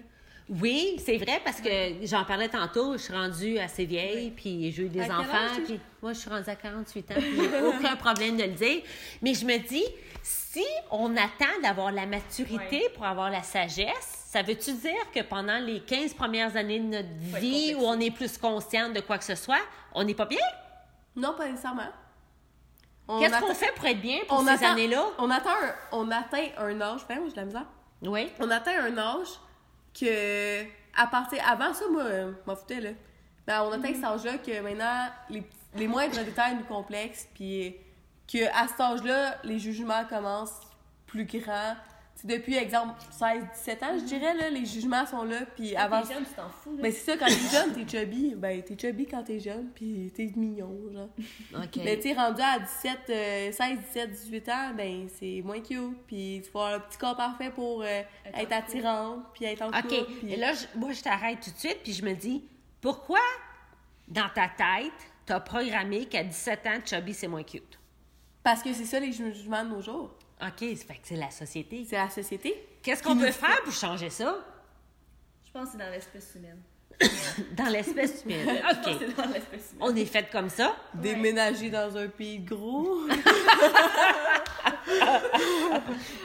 Oui, 0.50 1.00
c'est 1.06 1.18
vrai 1.18 1.39
parce 1.46 1.62
que 1.62 1.70
j'en 2.03 2.25
parlais 2.25 2.50
tantôt, 2.50 2.94
je 2.94 3.03
suis 3.03 3.13
rendue 3.13 3.60
assez 3.60 3.86
vieille, 3.86 4.32
puis 4.32 4.72
j'ai 4.72 4.84
eu 4.84 4.89
des 4.89 5.01
À 5.01 5.20
enfants, 5.20 5.62
puis 5.63 5.79
moi 6.01 6.13
je 6.13 6.20
suis 6.20 6.29
rendue 6.29 6.50
à 6.50 6.56
48 6.56 7.12
ans, 7.12 7.15
j'ai 7.20 7.62
aucun 7.62 7.96
problème 7.98 8.36
de 8.36 8.44
le 8.44 8.50
dire. 8.53 8.82
Mais 9.22 9.36
je 9.36 9.46
me 9.46 9.58
dis, 9.60 9.86
si 10.24 10.65
on 10.89 11.15
attend 11.15 11.62
d'avoir 11.62 11.91
la 11.91 12.08
maturité 12.08 12.89
pour 12.96 13.06
avoir 13.06 13.29
la 13.29 13.44
sagesse, 13.44 14.25
ça 14.25 14.41
veut-tu 14.41 14.74
dire 14.74 15.12
que 15.13 15.22
pendant 15.22 15.60
les 15.60 15.82
15 15.82 16.15
premières 16.15 16.56
années 16.56 16.79
de 16.79 16.86
notre 16.98 17.39
vie 17.39 17.75
où 17.75 17.82
on 17.84 18.00
est 18.00 18.12
plus 18.12 18.38
consciente 18.39 18.94
de 18.94 19.01
quoi 19.01 19.20
que 19.20 19.25
ce 19.25 19.36
soit, 19.36 19.62
on 19.94 20.03
n'est 20.03 20.15
pas 20.15 20.25
bien? 20.25 20.39
Non, 21.15 21.36
pas 21.38 21.48
nécessairement. 21.48 21.84
Qu'est-ce 23.20 23.39
qu'on 23.39 23.53
fait 23.53 23.74
pour 23.75 23.86
être 23.86 24.01
bien 24.01 24.20
pour 24.27 24.39
on 24.39 24.46
ces 24.46 24.63
années-là? 24.65 25.03
On, 25.20 25.29
attend 25.29 25.50
un- 25.50 25.75
on 25.91 26.10
atteint 26.12 26.46
un 26.58 26.79
âge. 26.82 27.01
Moi, 27.10 27.18
j'ai 27.25 27.32
de 27.32 27.36
la 27.38 27.46
misère. 27.46 27.65
Oui. 28.03 28.32
On 28.39 28.50
atteint 28.51 28.84
un 28.84 28.98
âge 28.98 29.27
que, 30.00 30.63
à 30.96 31.08
partir. 31.08 31.39
Avant 31.48 31.74
ça, 31.74 31.86
moi, 31.91 32.03
euh, 32.03 32.32
je 32.32 32.50
m'en 32.50 32.56
foutais, 32.56 32.82
là. 32.82 32.89
Ben, 33.48 33.63
on 33.63 33.72
atteint 33.72 33.94
cet 33.94 34.03
âge-là 34.03 34.38
que 34.38 34.62
maintenant, 34.62 35.08
les, 35.29 35.44
les 35.75 35.88
moindres 35.88 36.24
détails 36.24 36.56
nous 36.56 36.65
complexent, 36.65 37.27
puis 37.34 37.75
que 38.32 38.46
à 38.53 38.68
cet 38.68 38.79
âge-là, 38.79 39.38
les 39.44 39.60
jugements 39.60 40.06
commencent 40.06 40.62
plus 41.08 41.25
grands. 41.25 41.75
Sais, 42.22 42.28
depuis, 42.28 42.56
exemple, 42.56 42.94
16-17 43.18 43.84
ans, 43.86 43.98
je 43.98 44.04
dirais, 44.04 44.34
là, 44.34 44.50
les 44.50 44.66
jugements 44.66 45.06
sont 45.06 45.24
là, 45.24 45.42
puis 45.56 45.74
avant. 45.76 46.02
T'es 46.02 46.14
jeune, 46.16 46.24
tu 46.26 46.34
t'en 46.34 46.50
fous. 46.50 46.76
Là. 46.76 46.84
Ben, 46.84 46.92
c'est 46.92 47.12
ça, 47.12 47.18
quand 47.18 47.28
t'es 47.28 47.50
jeune, 47.58 47.74
t'es 47.74 47.98
chubby. 47.98 48.36
Ben, 48.36 48.62
t'es 48.62 48.78
chubby 48.78 49.06
quand 49.06 49.24
t'es 49.24 49.40
jeune, 49.40 49.70
puis 49.74 50.12
t'es 50.14 50.30
mignon, 50.36 50.78
genre. 50.92 51.10
OK. 51.64 51.78
Mais 51.84 51.96
tu 51.98 52.10
sais, 52.10 52.14
rendu 52.14 52.42
à 52.42 52.60
17, 52.60 53.00
euh, 53.10 53.52
16, 53.54 53.80
17, 53.80 54.12
18 54.12 54.50
ans, 54.50 54.72
ben 54.76 55.08
c'est 55.18 55.42
moins 55.46 55.62
cute. 55.62 55.98
Puis 56.08 56.42
tu 56.44 56.52
vas 56.52 56.60
avoir 56.66 56.80
le 56.80 56.84
petit 56.90 56.98
corps 56.98 57.16
parfait 57.16 57.52
pour 57.52 57.84
euh, 57.84 58.02
être, 58.34 58.52
attirante, 58.52 59.24
puis 59.34 59.46
être 59.46 59.62
en 59.62 59.70
OK. 59.70 59.88
puis- 60.20 60.34
Et 60.34 60.36
là, 60.36 60.52
je- 60.54 60.78
moi, 60.78 60.92
je 60.92 61.02
t'arrête 61.02 61.40
tout 61.40 61.52
de 61.52 61.58
suite, 61.58 61.80
puis 61.84 61.94
je 61.94 62.04
me 62.04 62.14
dis, 62.16 62.44
pourquoi, 62.82 63.20
dans 64.08 64.28
ta 64.36 64.48
tête, 64.50 64.92
t'as 65.26 65.40
programmé 65.40 66.06
qu'à 66.06 66.24
17 66.24 66.66
ans, 66.68 66.80
chubby, 66.86 67.14
c'est 67.14 67.28
moins 67.28 67.44
cute? 67.44 67.80
Parce 68.44 68.62
que 68.64 68.74
c'est 68.74 68.86
ça 68.86 69.00
les 69.00 69.12
jugements 69.12 69.64
de 69.64 69.70
nos 69.70 69.82
jours. 69.82 70.12
OK, 70.41 70.77
ça 70.77 70.86
fait 70.86 70.93
que 70.93 71.00
c'est 71.03 71.15
la 71.15 71.31
société. 71.31 71.86
C'est 71.88 71.98
la 71.98 72.09
société. 72.09 72.55
Qu'est-ce 72.81 73.03
qu'on 73.03 73.18
peut 73.18 73.31
faire 73.31 73.61
pour 73.64 73.74
changer 73.74 74.09
ça? 74.09 74.37
Je 75.46 75.51
pense 75.51 75.66
que 75.66 75.72
c'est 75.74 75.77
dans 75.77 75.92
l'espèce 75.92 76.33
humaine. 76.35 76.61
Dans 77.57 77.70
l'espèce 77.72 78.24
humaine. 78.25 78.61
Je 78.70 78.75
pense 78.75 78.85
que 78.85 78.90
OK. 78.92 78.98
c'est 79.00 79.16
dans 79.16 79.31
l'espèce 79.31 79.72
humaine. 79.72 79.79
On 79.79 79.96
est 79.96 80.05
fait 80.05 80.29
comme 80.29 80.50
ça? 80.50 80.75
Déménager 80.94 81.70
dans 81.70 81.96
un 81.96 82.07
pays 82.07 82.40
gros. 82.40 83.03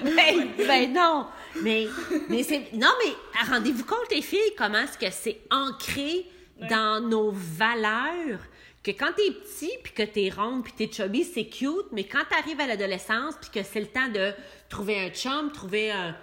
Ben, 0.02 0.48
ben 0.56 0.92
non. 0.92 1.26
Mais, 1.62 1.86
mais 2.28 2.42
c'est. 2.42 2.72
Non, 2.72 2.90
mais 3.04 3.44
rendez-vous 3.46 3.84
compte, 3.84 4.10
les 4.10 4.22
filles, 4.22 4.54
comment 4.56 4.78
est-ce 4.78 4.98
que 4.98 5.10
c'est 5.10 5.40
ancré 5.50 6.26
dans 6.68 7.00
nos 7.06 7.30
valeurs? 7.32 8.40
Que 8.84 8.90
quand 8.90 9.12
t'es 9.16 9.32
petit, 9.32 9.72
puis 9.82 9.94
que 9.94 10.02
t'es 10.02 10.28
ronde, 10.28 10.62
puis 10.62 10.74
t'es 10.74 10.92
chubby, 10.92 11.24
c'est 11.24 11.46
cute, 11.46 11.90
mais 11.90 12.04
quand 12.04 12.22
t'arrives 12.28 12.60
à 12.60 12.66
l'adolescence, 12.66 13.34
puis 13.40 13.50
que 13.50 13.62
c'est 13.62 13.80
le 13.80 13.86
temps 13.86 14.08
de 14.08 14.32
trouver 14.68 15.00
un 15.00 15.08
chum, 15.08 15.50
trouver 15.50 15.90
un, 15.90 16.14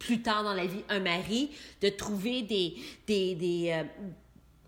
plus 0.00 0.20
tard 0.20 0.42
dans 0.42 0.52
la 0.52 0.66
vie 0.66 0.84
un 0.88 0.98
mari, 0.98 1.50
de 1.80 1.88
trouver 1.90 2.42
des 2.42 2.74
des 3.06 3.36
des, 3.36 3.70
euh, 3.72 3.84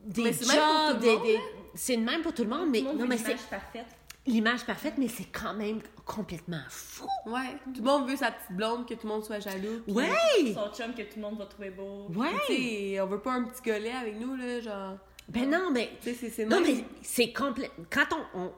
des 0.04 0.32
jobs, 0.32 1.04
hein? 1.04 1.40
c'est 1.74 1.96
le 1.96 2.02
même 2.02 2.22
pour 2.22 2.32
tout 2.32 2.44
le 2.44 2.50
monde, 2.50 2.70
mais 2.70 2.78
Tout 2.78 2.84
le 2.84 2.90
monde 2.92 3.00
non 3.00 3.06
mais 3.08 3.18
c'est 3.18 3.34
l'image 3.34 3.50
parfaite. 3.50 3.86
l'image 4.26 4.64
parfaite, 4.64 4.94
mais 4.96 5.08
c'est 5.08 5.24
quand 5.32 5.54
même 5.54 5.80
complètement 6.04 6.62
fou. 6.68 7.08
Ouais. 7.26 7.56
Tout 7.74 7.80
le 7.80 7.84
monde 7.84 8.08
veut 8.08 8.16
sa 8.16 8.30
petite 8.30 8.56
blonde, 8.56 8.86
que 8.86 8.94
tout 8.94 9.08
le 9.08 9.12
monde 9.12 9.24
soit 9.24 9.40
jaloux. 9.40 9.82
Ouais. 9.88 10.08
Son 10.54 10.72
chum 10.72 10.94
que 10.94 11.02
tout 11.02 11.16
le 11.16 11.22
monde 11.22 11.38
va 11.38 11.46
trouver 11.46 11.70
beau. 11.70 12.06
Ouais. 12.14 12.28
Tu 12.46 12.54
sais, 12.54 13.00
on 13.00 13.06
veut 13.06 13.20
pas 13.20 13.32
un 13.32 13.44
petit 13.44 13.62
golet 13.62 13.90
avec 13.92 14.18
nous, 14.20 14.36
là, 14.36 14.60
genre. 14.60 14.98
Ben 15.28 15.48
non, 15.48 15.70
mais 15.70 15.90
c'est- 16.02 16.44
non, 16.44 16.60
mais 16.60 16.84
c'est 17.02 17.32
complet. 17.32 17.70
Quand 17.90 18.06
on, 18.34 18.40
on, 18.40 18.52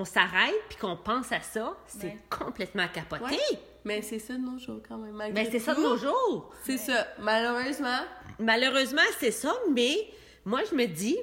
on 0.00 0.04
s'arrête 0.04 0.54
puis 0.68 0.76
qu'on 0.78 0.96
pense 0.96 1.32
à 1.32 1.40
ça, 1.40 1.76
c'est 1.86 2.06
Ouais. 2.08 2.18
complètement 2.28 2.86
capoté. 2.88 3.24
Ouais. 3.24 3.58
Mais 3.84 4.02
c'est 4.02 4.18
ça 4.18 4.34
de 4.34 4.40
nos 4.40 4.58
jours, 4.58 4.80
quand 4.86 4.98
même. 4.98 5.12
malgré 5.14 5.44
Ben 5.44 5.50
c'est 5.50 5.58
ça 5.58 5.74
de 5.74 5.80
nos 5.80 5.96
jours. 5.96 6.52
C'est 6.64 6.76
ça. 6.76 7.06
Malheureusement, 7.20 8.00
Malheureusement, 8.38 9.00
c'est 9.18 9.30
ça, 9.30 9.54
mais 9.72 9.96
moi 10.44 10.60
je 10.70 10.74
me 10.74 10.86
dis, 10.86 11.16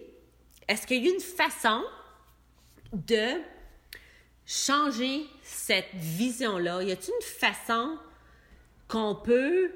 est-ce 0.68 0.86
qu'il 0.88 1.06
y 1.06 1.10
a 1.10 1.14
une 1.14 1.20
façon 1.22 1.84
de 2.92 3.40
changer 4.46 5.26
cette 5.44 5.94
vision-là? 5.94 6.82
Y 6.84 6.92
a-t-il 6.92 7.14
une 7.14 7.22
façon 7.40 7.98
qu'on 8.88 9.16
peut 9.16 9.72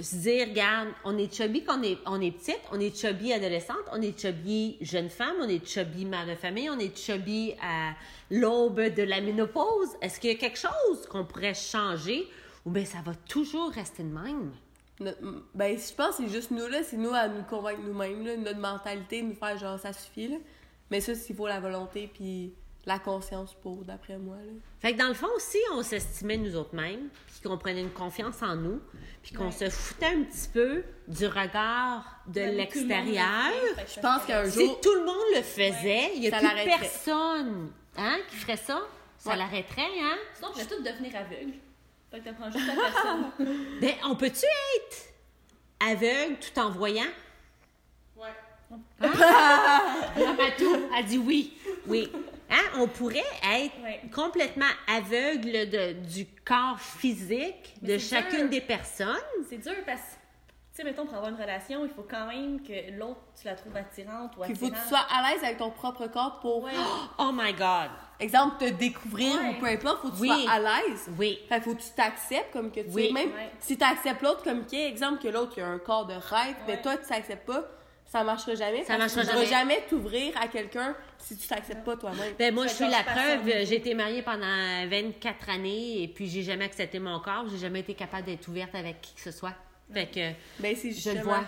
se 0.00 0.16
dire, 0.16 0.48
regarde, 0.48 0.88
on 1.04 1.16
est 1.18 1.34
chubby 1.34 1.64
quand 1.64 1.78
on 1.78 1.82
est, 1.82 1.98
on 2.06 2.20
est 2.20 2.30
petite, 2.30 2.60
on 2.72 2.80
est 2.80 2.96
chubby 2.96 3.32
adolescente, 3.32 3.84
on 3.92 4.00
est 4.00 4.18
chubby 4.18 4.76
jeune 4.80 5.08
femme, 5.08 5.36
on 5.40 5.48
est 5.48 5.66
chubby 5.66 6.04
mère 6.04 6.26
de 6.26 6.34
famille, 6.34 6.68
on 6.70 6.78
est 6.78 6.96
chubby 6.96 7.54
à 7.62 7.94
l'aube 8.30 8.80
de 8.80 9.02
la 9.02 9.20
ménopause. 9.20 9.88
Est-ce 10.02 10.20
qu'il 10.20 10.30
y 10.30 10.34
a 10.34 10.36
quelque 10.36 10.58
chose 10.58 11.06
qu'on 11.08 11.24
pourrait 11.24 11.54
changer 11.54 12.28
ou 12.64 12.70
bien 12.70 12.84
ça 12.84 12.98
va 13.04 13.14
toujours 13.14 13.70
rester 13.70 14.02
de 14.02 14.08
même? 14.08 14.52
Ben, 15.54 15.78
je 15.78 15.94
pense 15.94 16.16
que 16.16 16.24
c'est 16.24 16.28
juste 16.30 16.50
nous, 16.50 16.66
là. 16.68 16.82
C'est 16.82 16.96
nous 16.96 17.12
à 17.12 17.28
nous 17.28 17.42
convaincre 17.42 17.80
nous-mêmes, 17.82 18.24
là. 18.24 18.36
Notre 18.36 18.58
mentalité, 18.58 19.22
nous 19.22 19.34
faire 19.34 19.58
genre, 19.58 19.78
ça 19.78 19.92
suffit, 19.92 20.28
là. 20.28 20.36
Mais 20.90 21.00
ça, 21.00 21.14
s'il 21.14 21.36
faut 21.36 21.46
la 21.46 21.60
volonté 21.60 22.10
puis 22.12 22.54
la 22.86 22.98
conscience 23.00 23.52
pour, 23.62 23.84
d'après 23.84 24.16
moi, 24.16 24.36
là. 24.36 24.52
Fait 24.80 24.92
que 24.92 24.98
dans 24.98 25.08
le 25.08 25.14
fond, 25.14 25.26
si 25.38 25.58
on 25.72 25.82
s'estimait 25.82 26.36
nous 26.36 26.54
autres 26.56 26.74
mêmes, 26.74 27.08
puis 27.26 27.40
qu'on 27.48 27.58
prenait 27.58 27.80
une 27.82 27.90
confiance 27.90 28.40
en 28.42 28.54
nous, 28.54 28.80
puis 29.22 29.32
qu'on 29.34 29.50
se 29.50 29.68
foutait 29.68 30.06
un 30.06 30.22
petit 30.22 30.48
peu 30.52 30.84
du 31.08 31.26
regard 31.26 32.20
de 32.28 32.40
monde 32.42 32.54
l'extérieur, 32.54 33.50
le 33.50 33.74
fait, 33.74 33.74
fait 33.74 33.84
que 33.84 33.90
Je 33.96 34.00
pense 34.00 34.24
qu'un 34.24 34.44
si 34.48 34.64
jour... 34.66 34.80
tout 34.80 34.94
le 34.94 35.04
monde 35.04 35.34
le 35.34 35.42
faisait, 35.42 36.12
il 36.14 36.20
n'y 36.20 36.28
a 36.28 36.38
Ça 36.40 36.48
plus 36.48 36.64
personne 36.64 37.72
hein, 37.96 38.16
qui 38.30 38.36
ferait 38.36 38.56
ça? 38.56 38.80
Ça 39.18 39.30
Ouais. 39.30 39.36
l'arrêterait, 39.36 39.82
hein? 40.00 40.16
Sinon, 40.34 40.48
on 40.48 40.52
pourrait 40.52 40.66
tous 40.66 40.82
devenir 40.82 41.16
aveugles. 41.16 41.54
Fait 42.10 42.20
que 42.20 42.24
t'apprends 42.24 42.50
juste 42.52 42.66
la 42.68 42.74
personne. 42.74 43.30
Ben, 43.80 43.94
on 44.04 44.14
peut-tu 44.14 44.46
être 44.76 45.14
aveugle 45.80 46.36
tout 46.38 46.60
en 46.60 46.70
voyant? 46.70 47.10
Ouais. 48.16 48.28
Matou 49.00 50.76
a 50.96 51.02
dit 51.02 51.18
oui. 51.18 51.56
Oui. 51.86 52.10
Hein? 52.50 52.62
On 52.78 52.86
pourrait 52.88 53.18
être 53.54 53.72
Ouais. 53.82 54.00
complètement 54.14 54.64
aveugle 54.88 55.68
de, 55.70 55.92
du 55.92 56.26
corps 56.44 56.78
physique 56.80 57.74
de 57.82 57.92
Mais 57.94 57.98
chacune 57.98 58.40
dur. 58.42 58.50
des 58.50 58.60
personnes. 58.60 59.16
C'est 59.48 59.58
dur 59.58 59.72
parce 59.84 60.00
que, 60.00 60.06
sais, 60.72 60.84
mettons, 60.84 61.06
pour 61.06 61.14
avoir 61.16 61.30
une 61.32 61.40
relation, 61.40 61.84
il 61.84 61.90
faut 61.90 62.06
quand 62.08 62.26
même 62.26 62.62
que 62.62 62.96
l'autre, 62.96 63.20
tu 63.40 63.46
la 63.46 63.54
trouves 63.54 63.76
attirante 63.76 64.36
ou 64.36 64.42
Puis 64.42 64.50
il 64.52 64.56
faut 64.56 64.66
que 64.66 64.72
tu 64.74 64.78
attirante. 64.78 64.88
sois 65.08 65.16
à 65.16 65.30
l'aise 65.32 65.42
avec 65.42 65.56
ton 65.58 65.70
propre 65.70 66.06
corps 66.06 66.38
pour, 66.40 66.62
Ouais. 66.64 66.72
Oh 67.18 67.30
my 67.32 67.52
God! 67.52 67.90
exemple, 68.20 68.58
te 68.64 68.70
découvrir 68.70 69.34
Ouais. 69.40 69.56
ou 69.56 69.60
peu 69.60 69.66
importe, 69.66 70.02
faut 70.02 70.08
que 70.10 70.14
tu 70.16 70.20
Oui. 70.22 70.42
sois 70.44 70.52
à 70.52 70.58
l'aise. 70.60 71.08
Oui. 71.18 71.38
Fait 71.48 71.60
faut 71.60 71.74
que 71.74 71.82
tu 71.82 71.90
t'acceptes 71.96 72.52
comme 72.52 72.70
que 72.70 72.80
tu 72.80 72.90
Oui. 72.90 73.08
es. 73.08 73.12
Même 73.12 73.28
Ouais. 73.32 73.50
si 73.58 73.76
tu 73.76 73.84
acceptes 73.84 74.22
l'autre 74.22 74.42
comme 74.44 74.64
qui 74.66 74.76
est, 74.80 74.88
exemple 74.88 75.20
que 75.22 75.28
l'autre 75.28 75.52
il 75.56 75.62
a 75.62 75.66
un 75.66 75.78
corps 75.78 76.06
de 76.06 76.14
rêve, 76.14 76.56
mais 76.68 76.80
toi 76.80 76.96
tu 76.96 77.06
t'acceptes 77.06 77.46
pas, 77.46 77.64
ça 78.06 78.22
marchera 78.24 78.54
jamais. 78.54 78.84
Ça 78.84 78.96
marchera 78.96 79.22
tu 79.22 79.28
vas 79.34 79.44
jamais 79.44 79.82
t'ouvrir 79.88 80.32
à 80.40 80.48
quelqu'un 80.48 80.94
si 81.18 81.36
tu 81.36 81.46
t'acceptes 81.48 81.84
pas 81.84 81.96
toi-même. 81.96 82.34
Ben 82.38 82.54
moi, 82.54 82.64
je 82.66 82.72
fais 82.72 82.84
suis 82.84 82.90
la 82.92 83.02
preuve. 83.02 83.48
J'ai 83.66 83.76
été 83.76 83.94
mariée 83.94 84.22
pendant 84.22 84.86
24 84.88 85.50
années 85.50 86.02
et 86.04 86.08
puis 86.08 86.28
j'ai 86.28 86.42
jamais 86.42 86.64
accepté 86.66 86.98
mon 86.98 87.18
corps. 87.20 87.44
J'ai 87.50 87.58
jamais 87.58 87.80
été 87.80 87.94
capable 87.94 88.24
d'être 88.26 88.46
ouverte 88.48 88.74
avec 88.74 89.00
qui 89.00 89.14
que 89.14 89.20
ce 89.20 89.30
soit. 89.32 89.54
Fait 89.92 90.06
que 90.06 90.30
Ben 90.60 90.74
c'est 90.76 90.92
je 90.92 91.10
le 91.10 91.20
vois. 91.22 91.44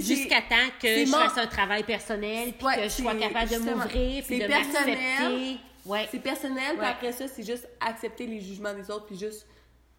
Jusqu'à 0.00 0.42
temps 0.42 0.54
que 0.80 0.86
c'est 0.86 1.06
je 1.06 1.10
mon- 1.10 1.18
fasse 1.18 1.38
un 1.38 1.46
travail 1.46 1.82
personnel 1.82 2.52
puis 2.52 2.66
Ouais, 2.66 2.76
que 2.76 2.82
je 2.84 2.88
sois 2.88 3.14
capable 3.16 3.50
de 3.50 3.58
m'ouvrir 3.58 4.24
puis 4.24 4.38
c'est 4.38 4.38
de 4.38 4.46
personnel. 4.46 4.98
m'accepter. 4.98 5.56
Ouais. 5.84 6.08
C'est 6.10 6.18
personnel, 6.20 6.76
puis 6.76 6.86
après 6.86 7.12
ça, 7.12 7.28
c'est 7.28 7.44
juste 7.44 7.68
accepter 7.80 8.26
les 8.26 8.40
jugements 8.40 8.74
des 8.74 8.90
autres, 8.90 9.06
puis 9.06 9.16
juste 9.18 9.46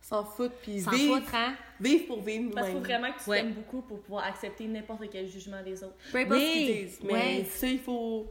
s'en 0.08 0.24
foutre, 0.24 0.56
puis 0.62 0.80
vivre, 0.80 1.18
foutre, 1.20 1.36
hein? 1.36 1.56
vivre 1.80 2.06
pour 2.08 2.22
vivre 2.22 2.52
Parce 2.54 2.68
qu'il 2.68 2.76
faut 2.76 2.82
nous-mêmes. 2.82 3.02
vraiment 3.02 3.14
que 3.18 3.24
tu 3.24 3.30
Ouais. 3.30 3.42
t'aimes 3.42 3.54
beaucoup 3.54 3.82
pour 3.82 4.00
pouvoir 4.02 4.24
accepter 4.26 4.66
n'importe 4.66 5.04
quel 5.12 5.28
jugement 5.28 5.62
des 5.64 5.84
autres. 5.84 5.96
Peu 6.12 6.20
importe 6.20 6.40
ce 6.40 6.46
Oui, 6.46 6.54
qu'ils 6.66 6.86
disent, 6.88 7.00
mais 7.04 7.14
ouais. 7.14 7.48
ça, 7.50 7.68
il 7.68 7.80
faut, 7.80 8.28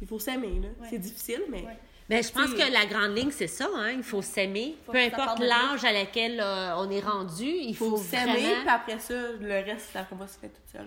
il 0.00 0.06
faut 0.06 0.18
s'aimer, 0.18 0.60
là. 0.60 0.68
Ouais. 0.80 0.86
C'est 0.90 0.98
difficile, 0.98 1.42
mais... 1.48 1.62
Ouais. 1.62 1.76
Ben, 2.08 2.22
je 2.22 2.30
pense 2.30 2.50
que 2.54 2.72
la 2.72 2.86
grande 2.86 3.16
ligne, 3.16 3.32
c'est 3.32 3.48
ça, 3.48 3.66
hein? 3.74 3.90
Il 3.96 4.02
faut 4.04 4.22
s'aimer. 4.22 4.76
Faut 4.86 4.92
Peu 4.92 4.98
que 4.98 5.04
ça 5.10 5.14
importe 5.16 5.26
parte 5.26 5.40
de 5.40 5.44
là. 5.46 5.58
l'âge 5.72 5.84
à 5.84 5.92
laquelle 5.92 6.38
euh, 6.40 6.76
on 6.76 6.88
est 6.88 7.00
rendu, 7.00 7.42
il 7.44 7.70
Il 7.70 7.76
faut, 7.76 7.90
faut 7.90 7.96
s'aimer, 7.96 8.32
vraiment... 8.32 8.60
puis 8.60 8.68
après 8.68 8.98
ça, 9.00 9.14
le 9.40 9.54
reste, 9.64 9.90
ça 9.92 10.06
va 10.12 10.26
se 10.28 10.38
faire 10.38 10.50
tout 10.50 10.70
seul. 10.70 10.86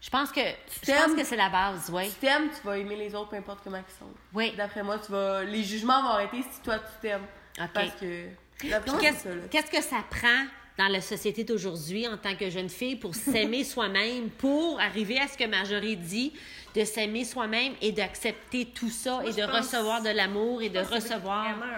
Je 0.00 0.10
pense 0.10 0.30
que 0.30 0.40
je 0.42 0.80
t'aimes. 0.86 1.04
pense 1.06 1.14
que 1.16 1.24
c'est 1.24 1.36
la 1.36 1.48
base, 1.48 1.90
oui. 1.90 2.08
Tu 2.10 2.16
t'aimes, 2.16 2.50
tu 2.50 2.66
vas 2.66 2.76
aimer 2.76 2.96
les 2.96 3.14
autres, 3.14 3.30
peu 3.30 3.36
importe 3.36 3.60
comment 3.64 3.78
ils 3.78 3.98
sont. 3.98 4.10
Oui. 4.34 4.52
D'après 4.58 4.82
moi, 4.82 4.98
tu 4.98 5.10
vas... 5.10 5.42
les 5.42 5.62
jugements 5.62 6.02
vont 6.02 6.08
arrêter 6.10 6.42
si 6.42 6.60
toi, 6.62 6.78
tu 6.78 6.84
t'aimes. 7.00 7.24
OK. 7.58 7.68
Parce 7.72 7.92
que... 7.94 8.26
Moi, 8.64 8.80
Qu'est-ce 9.50 9.70
que 9.70 9.82
ça 9.82 10.04
prend 10.10 10.44
dans 10.76 10.88
la 10.88 11.00
société 11.00 11.44
d'aujourd'hui 11.44 12.06
en 12.06 12.16
tant 12.16 12.36
que 12.36 12.50
jeune 12.50 12.68
fille 12.68 12.96
pour 12.96 13.14
s'aimer 13.14 13.64
soi-même, 13.64 14.30
pour 14.30 14.80
arriver 14.80 15.18
à 15.18 15.26
ce 15.28 15.36
que 15.36 15.44
Marjorie 15.46 15.96
dit, 15.96 16.32
de 16.74 16.84
s'aimer 16.84 17.24
soi-même 17.24 17.72
et 17.82 17.92
d'accepter 17.92 18.66
tout 18.66 18.90
ça 18.90 19.20
Moi, 19.20 19.30
et 19.30 19.32
de 19.32 19.46
pense- 19.46 19.56
recevoir 19.66 20.02
de 20.02 20.10
l'amour 20.10 20.62
et 20.62 20.68
de 20.68 20.80
que 20.80 20.86
c'est 20.86 20.94
recevoir. 21.14 21.56
vraiment 21.56 21.72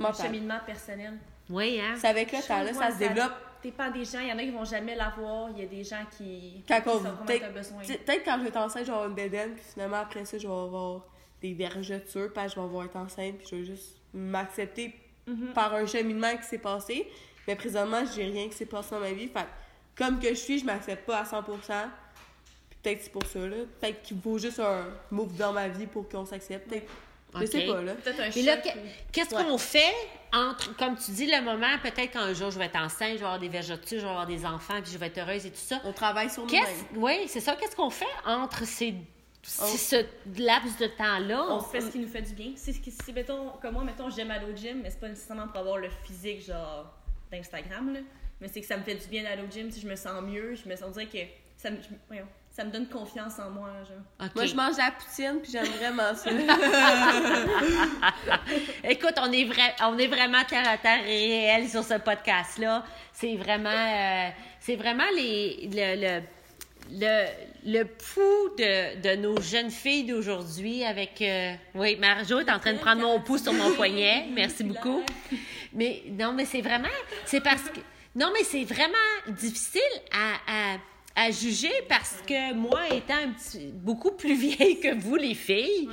un, 0.00 0.04
un 0.04 0.12
cheminement 0.12 0.58
personnel. 0.66 1.18
Oui, 1.50 1.80
hein? 1.80 1.94
C'est 1.96 2.08
avec 2.08 2.32
le 2.32 2.38
temps, 2.46 2.62
là, 2.62 2.72
ça 2.72 2.90
se 2.92 2.98
développe. 2.98 3.32
dépend 3.62 3.90
des 3.90 4.04
gens. 4.04 4.20
Il 4.20 4.28
y 4.28 4.32
en 4.32 4.38
a 4.38 4.42
qui 4.42 4.50
vont 4.50 4.64
jamais 4.64 4.94
l'avoir. 4.94 5.50
Il 5.50 5.58
y 5.58 5.62
a 5.64 5.68
des 5.68 5.84
gens 5.84 6.04
qui, 6.16 6.62
Quand 6.66 6.80
qui 6.80 6.88
on- 6.88 7.24
peut-être- 7.26 7.44
quand 8.24 8.36
je 8.38 8.42
vais 8.42 8.48
être 8.48 8.56
enceinte, 8.56 8.82
je 8.82 8.86
vais 8.90 8.92
avoir 8.92 9.08
une 9.08 9.14
bédaine, 9.14 9.52
puis 9.54 9.64
finalement, 9.74 9.98
après 9.98 10.24
ça, 10.24 10.38
je 10.38 10.46
vais 10.46 10.52
avoir 10.52 11.04
des 11.40 11.52
vergetures, 11.54 12.32
puis 12.32 12.48
je 12.48 12.54
vais 12.54 12.60
avoir 12.60 12.86
été 12.86 12.96
enceinte, 12.98 13.36
puis 13.38 13.46
je 13.50 13.56
vais 13.56 13.64
juste 13.64 13.96
m'accepter 14.14 14.94
Mhm. 15.26 15.52
par 15.54 15.74
un 15.74 15.86
cheminement 15.86 16.36
qui 16.36 16.44
s'est 16.44 16.58
passé. 16.58 17.08
Mais 17.46 17.56
présentement, 17.56 18.02
j'ai 18.14 18.24
rien 18.24 18.48
qui 18.48 18.54
s'est 18.54 18.66
passé 18.66 18.90
dans 18.92 19.00
ma 19.00 19.12
vie. 19.12 19.28
Fait 19.28 19.40
que, 19.42 20.04
comme 20.04 20.18
que 20.20 20.28
je 20.30 20.34
suis, 20.34 20.58
je 20.58 20.64
m'accepte 20.64 21.06
pas 21.06 21.18
à 21.20 21.24
100%. 21.24 21.88
Puis 22.70 22.78
peut-être 22.82 23.02
c'est 23.02 23.12
pour 23.12 23.24
ça, 23.26 23.38
là. 23.40 23.56
Peut-être 23.80 24.02
qu'il 24.02 24.20
faut 24.20 24.38
juste 24.38 24.60
un 24.60 24.84
move 25.10 25.36
dans 25.36 25.52
ma 25.52 25.68
vie 25.68 25.86
pour 25.86 26.08
qu'on 26.08 26.24
s'accepte. 26.26 26.68
Peut-être. 26.68 26.88
Je 27.40 27.46
sais 27.46 27.66
pas, 27.66 27.80
là. 27.82 27.94
Peut-être 27.94 28.20
un 28.20 28.30
Puis 28.30 28.42
là, 28.42 28.56
qu'est-ce 29.10 29.34
Ouais. 29.34 29.44
qu'on 29.44 29.56
fait 29.58 29.94
entre, 30.34 30.76
comme 30.76 30.96
tu 30.96 31.10
dis, 31.12 31.26
le 31.26 31.40
moment, 31.42 31.78
peut-être 31.82 32.10
qu'un 32.10 32.32
jour 32.34 32.50
je 32.50 32.58
vais 32.58 32.66
être 32.66 32.76
enceinte, 32.76 33.12
je 33.12 33.18
vais 33.18 33.24
avoir 33.24 33.38
des 33.38 33.48
vergetures, 33.48 34.00
je 34.00 34.04
vais 34.04 34.08
avoir 34.10 34.26
des 34.26 34.44
enfants, 34.44 34.80
puis 34.82 34.92
je 34.92 34.98
vais 34.98 35.06
être 35.06 35.18
heureuse 35.18 35.46
et 35.46 35.50
tout 35.50 35.56
ça. 35.56 35.80
On 35.84 35.92
travaille 35.92 36.28
sur 36.30 36.44
nous-mêmes. 36.44 36.62
Qu'est-ce, 36.64 36.98
oui, 36.98 37.24
c'est 37.28 37.40
ça. 37.40 37.56
Qu'est-ce 37.56 37.74
qu'on 37.76 37.90
fait 37.90 38.04
entre 38.26 38.66
ces, 38.66 38.94
On- 39.60 39.66
ce 39.66 39.96
laps 40.38 40.78
de 40.78 40.86
temps-là? 40.86 41.44
On 41.50 41.58
fait 41.60 41.80
ce 41.80 41.88
qui 41.90 41.98
nous 41.98 42.06
fait 42.08 42.22
du 42.22 42.32
bien. 42.34 42.52
C'est 42.54 42.72
ce 42.72 42.78
qui, 42.80 42.92
si, 42.92 43.12
mettons, 43.12 43.48
comme 43.60 43.74
moi, 43.74 43.82
mettons, 43.84 44.08
j'aime 44.08 44.30
aller 44.30 44.46
au 44.46 44.54
gym, 44.56 44.80
mais 44.82 44.90
c'est 44.90 45.00
pas 45.00 45.08
nécessairement 45.08 45.48
pour 45.48 45.58
avoir 45.58 45.78
le 45.78 45.88
physique, 46.04 46.46
genre, 46.46 46.92
d'Instagram, 47.30 47.92
là. 47.92 48.00
Mais 48.40 48.46
c'est 48.48 48.60
que 48.60 48.66
ça 48.66 48.76
me 48.76 48.82
fait 48.84 48.94
du 48.94 49.06
bien 49.08 49.24
d'aller 49.24 49.42
au 49.42 49.50
gym, 49.50 49.68
si 49.70 49.80
je 49.80 49.88
me 49.88 49.96
sens 49.96 50.22
mieux, 50.22 50.54
je 50.54 50.68
me 50.68 50.76
sens, 50.76 50.86
on 50.88 50.90
dirait 50.90 51.06
que 51.06 51.18
ça 51.56 51.70
me, 51.70 51.76
je- 51.76 51.88
voyons, 52.08 52.26
ça 52.50 52.64
me 52.64 52.70
donne 52.70 52.88
confiance 52.88 53.38
en 53.40 53.50
moi, 53.50 53.70
genre. 53.88 54.28
Moi, 54.34 54.46
je 54.46 54.54
mange 54.54 54.72
de 54.74 54.78
la 54.78 54.90
poutine, 54.92 55.40
puis 55.42 55.50
j'aime 55.52 55.66
vraiment 55.66 56.14
ça. 56.14 56.30
Écoute, 58.84 59.14
on 59.20 59.32
est, 59.32 59.44
vrai, 59.44 59.74
on 59.82 59.98
est 59.98 60.06
vraiment 60.08 60.44
terre 60.44 60.68
à 60.68 60.76
terre 60.78 61.02
réel 61.02 61.68
sur 61.68 61.82
ce 61.82 61.94
podcast-là. 61.94 62.84
C'est 63.12 63.34
vraiment, 63.36 63.70
euh, 63.70 64.28
c'est 64.60 64.76
vraiment 64.76 65.08
les, 65.16 65.68
le, 65.72 66.00
le, 66.00 66.22
le, 66.92 67.26
le 67.64 67.84
pouls 67.84 68.54
de, 68.58 69.00
de 69.00 69.16
nos 69.20 69.40
jeunes 69.40 69.70
filles 69.70 70.04
d'aujourd'hui 70.04 70.84
avec... 70.84 71.20
euh, 71.22 71.54
oui, 71.74 71.96
Marjo 71.96 72.40
est 72.40 72.50
en 72.50 72.58
train 72.58 72.74
de 72.74 72.78
prendre 72.78 73.02
mon 73.02 73.20
pouls 73.20 73.38
sur 73.38 73.52
mon 73.52 73.72
poignet. 73.72 74.26
Merci 74.34 74.64
beaucoup. 74.64 75.02
Mais 75.72 76.02
non, 76.10 76.32
mais 76.32 76.44
c'est 76.44 76.60
vraiment... 76.60 76.88
C'est 77.24 77.40
parce 77.42 77.62
que... 77.62 77.80
Non, 78.14 78.30
mais 78.34 78.44
c'est 78.44 78.64
vraiment 78.64 78.92
difficile 79.28 79.80
à... 80.12 80.72
à 80.74 80.76
à 81.14 81.30
juger 81.30 81.68
parce 81.90 82.22
que 82.26 82.54
moi, 82.54 82.88
étant 82.88 83.12
un 83.22 83.32
petit- 83.32 83.70
beaucoup 83.70 84.12
plus 84.12 84.34
vieille 84.48 84.80
que 84.80 84.94
vous, 84.98 85.16
les 85.16 85.34
filles, 85.34 85.86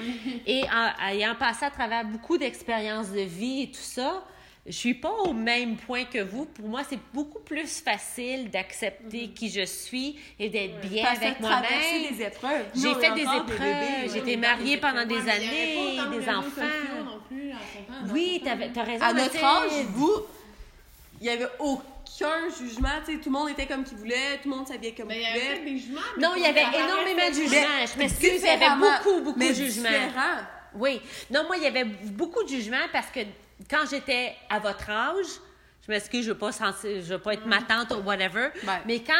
et 0.47 0.61
en- 0.63 1.07
ayant 1.09 1.35
passé 1.35 1.65
à 1.65 1.69
travers 1.71 2.05
beaucoup 2.05 2.37
d'expériences 2.37 3.11
de 3.11 3.19
vie 3.19 3.63
et 3.63 3.67
tout 3.67 3.81
ça, 3.81 4.23
je 4.69 4.73
suis 4.75 4.93
pas 4.93 5.11
au 5.11 5.33
même 5.33 5.75
point 5.77 6.05
que 6.05 6.19
vous. 6.19 6.45
Pour 6.45 6.67
moi, 6.69 6.81
c'est 6.87 6.99
beaucoup 7.13 7.39
plus 7.39 7.81
facile 7.81 8.49
d'accepter 8.51 9.29
qui 9.29 9.49
je 9.49 9.65
suis 9.65 10.17
et 10.39 10.47
d'être 10.47 10.79
bien 10.81 11.03
Parce 11.03 11.19
que 11.19 11.25
avec 11.25 11.39
moi-même. 11.39 12.15
des 12.15 12.23
épreuves. 12.23 12.65
J'ai 12.75 12.93
fait 12.95 13.13
des 13.15 13.21
épreuves, 13.23 14.13
j'ai 14.13 14.19
été 14.19 14.37
mariée 14.37 14.77
pendant 14.77 15.05
des 15.05 15.15
Ouais, 15.15 15.21
avait 15.21 15.31
années, 15.31 15.75
pas 15.97 16.03
autant 16.03 16.11
de 16.11 16.19
des 16.19 16.29
enfants. 16.29 16.61
non 17.03 17.19
plus, 17.27 17.51
en 17.51 18.13
Oui, 18.13 18.39
temps. 18.39 18.45
t'avais- 18.51 18.69
t'as 18.71 18.83
raison. 18.83 19.03
À 19.05 19.13
notre 19.13 19.43
âge, 19.43 19.71
vous, 19.89 20.11
il 21.19 21.25
y 21.27 21.29
avait 21.31 21.47
aucun 21.57 22.49
jugement. 22.57 22.89
Tu 23.05 23.13
sais, 23.13 23.17
tout 23.19 23.29
le 23.29 23.37
monde 23.39 23.49
était 23.49 23.65
comme 23.65 23.83
qu'il 23.83 23.97
voulait, 23.97 24.37
tout 24.43 24.49
le 24.49 24.55
monde 24.55 24.67
s'habillait 24.67 24.93
comme 24.93 25.09
il 25.11 25.25
avait 25.25 25.33
voulait. 25.39 25.47
peut-être 25.53 25.65
des 25.65 25.77
jugements. 25.79 25.99
mais 26.15 26.23
Non, 26.23 26.29
il 26.37 26.43
y 26.43 26.45
avait 26.45 26.61
énormément 26.61 27.29
de 27.29 27.33
jugements. 27.33 27.85
Je 27.91 27.97
m'excuse, 27.97 28.41
il 28.41 28.45
y 28.45 28.49
avait 28.49 28.75
beaucoup, 28.79 29.21
beaucoup 29.23 29.39
de 29.39 29.45
jugements. 29.53 29.89
différent. 29.89 30.37
Oui. 30.75 31.01
Non, 31.31 31.43
moi, 31.47 31.57
il 31.57 31.63
y 31.63 31.67
avait 31.67 31.85
beaucoup 31.85 32.43
de 32.43 32.49
jugements 32.49 32.77
parce 32.93 33.07
que 33.07 33.21
quand 33.69 33.85
j'étais 33.89 34.35
à 34.49 34.59
votre 34.59 34.89
âge, 34.89 35.25
je 35.87 35.91
m'excuse, 35.91 36.25
je 36.25 36.31
veux 36.31 36.37
pas 36.37 36.51
sentir- 36.51 37.01
je 37.01 37.13
veux 37.13 37.19
pas 37.19 37.33
être 37.33 37.45
ma 37.45 37.61
tante 37.61 37.91
ou 37.91 38.01
whatever, 38.03 38.49
Ouais. 38.63 38.73
mais 38.85 38.99
quand, 39.01 39.13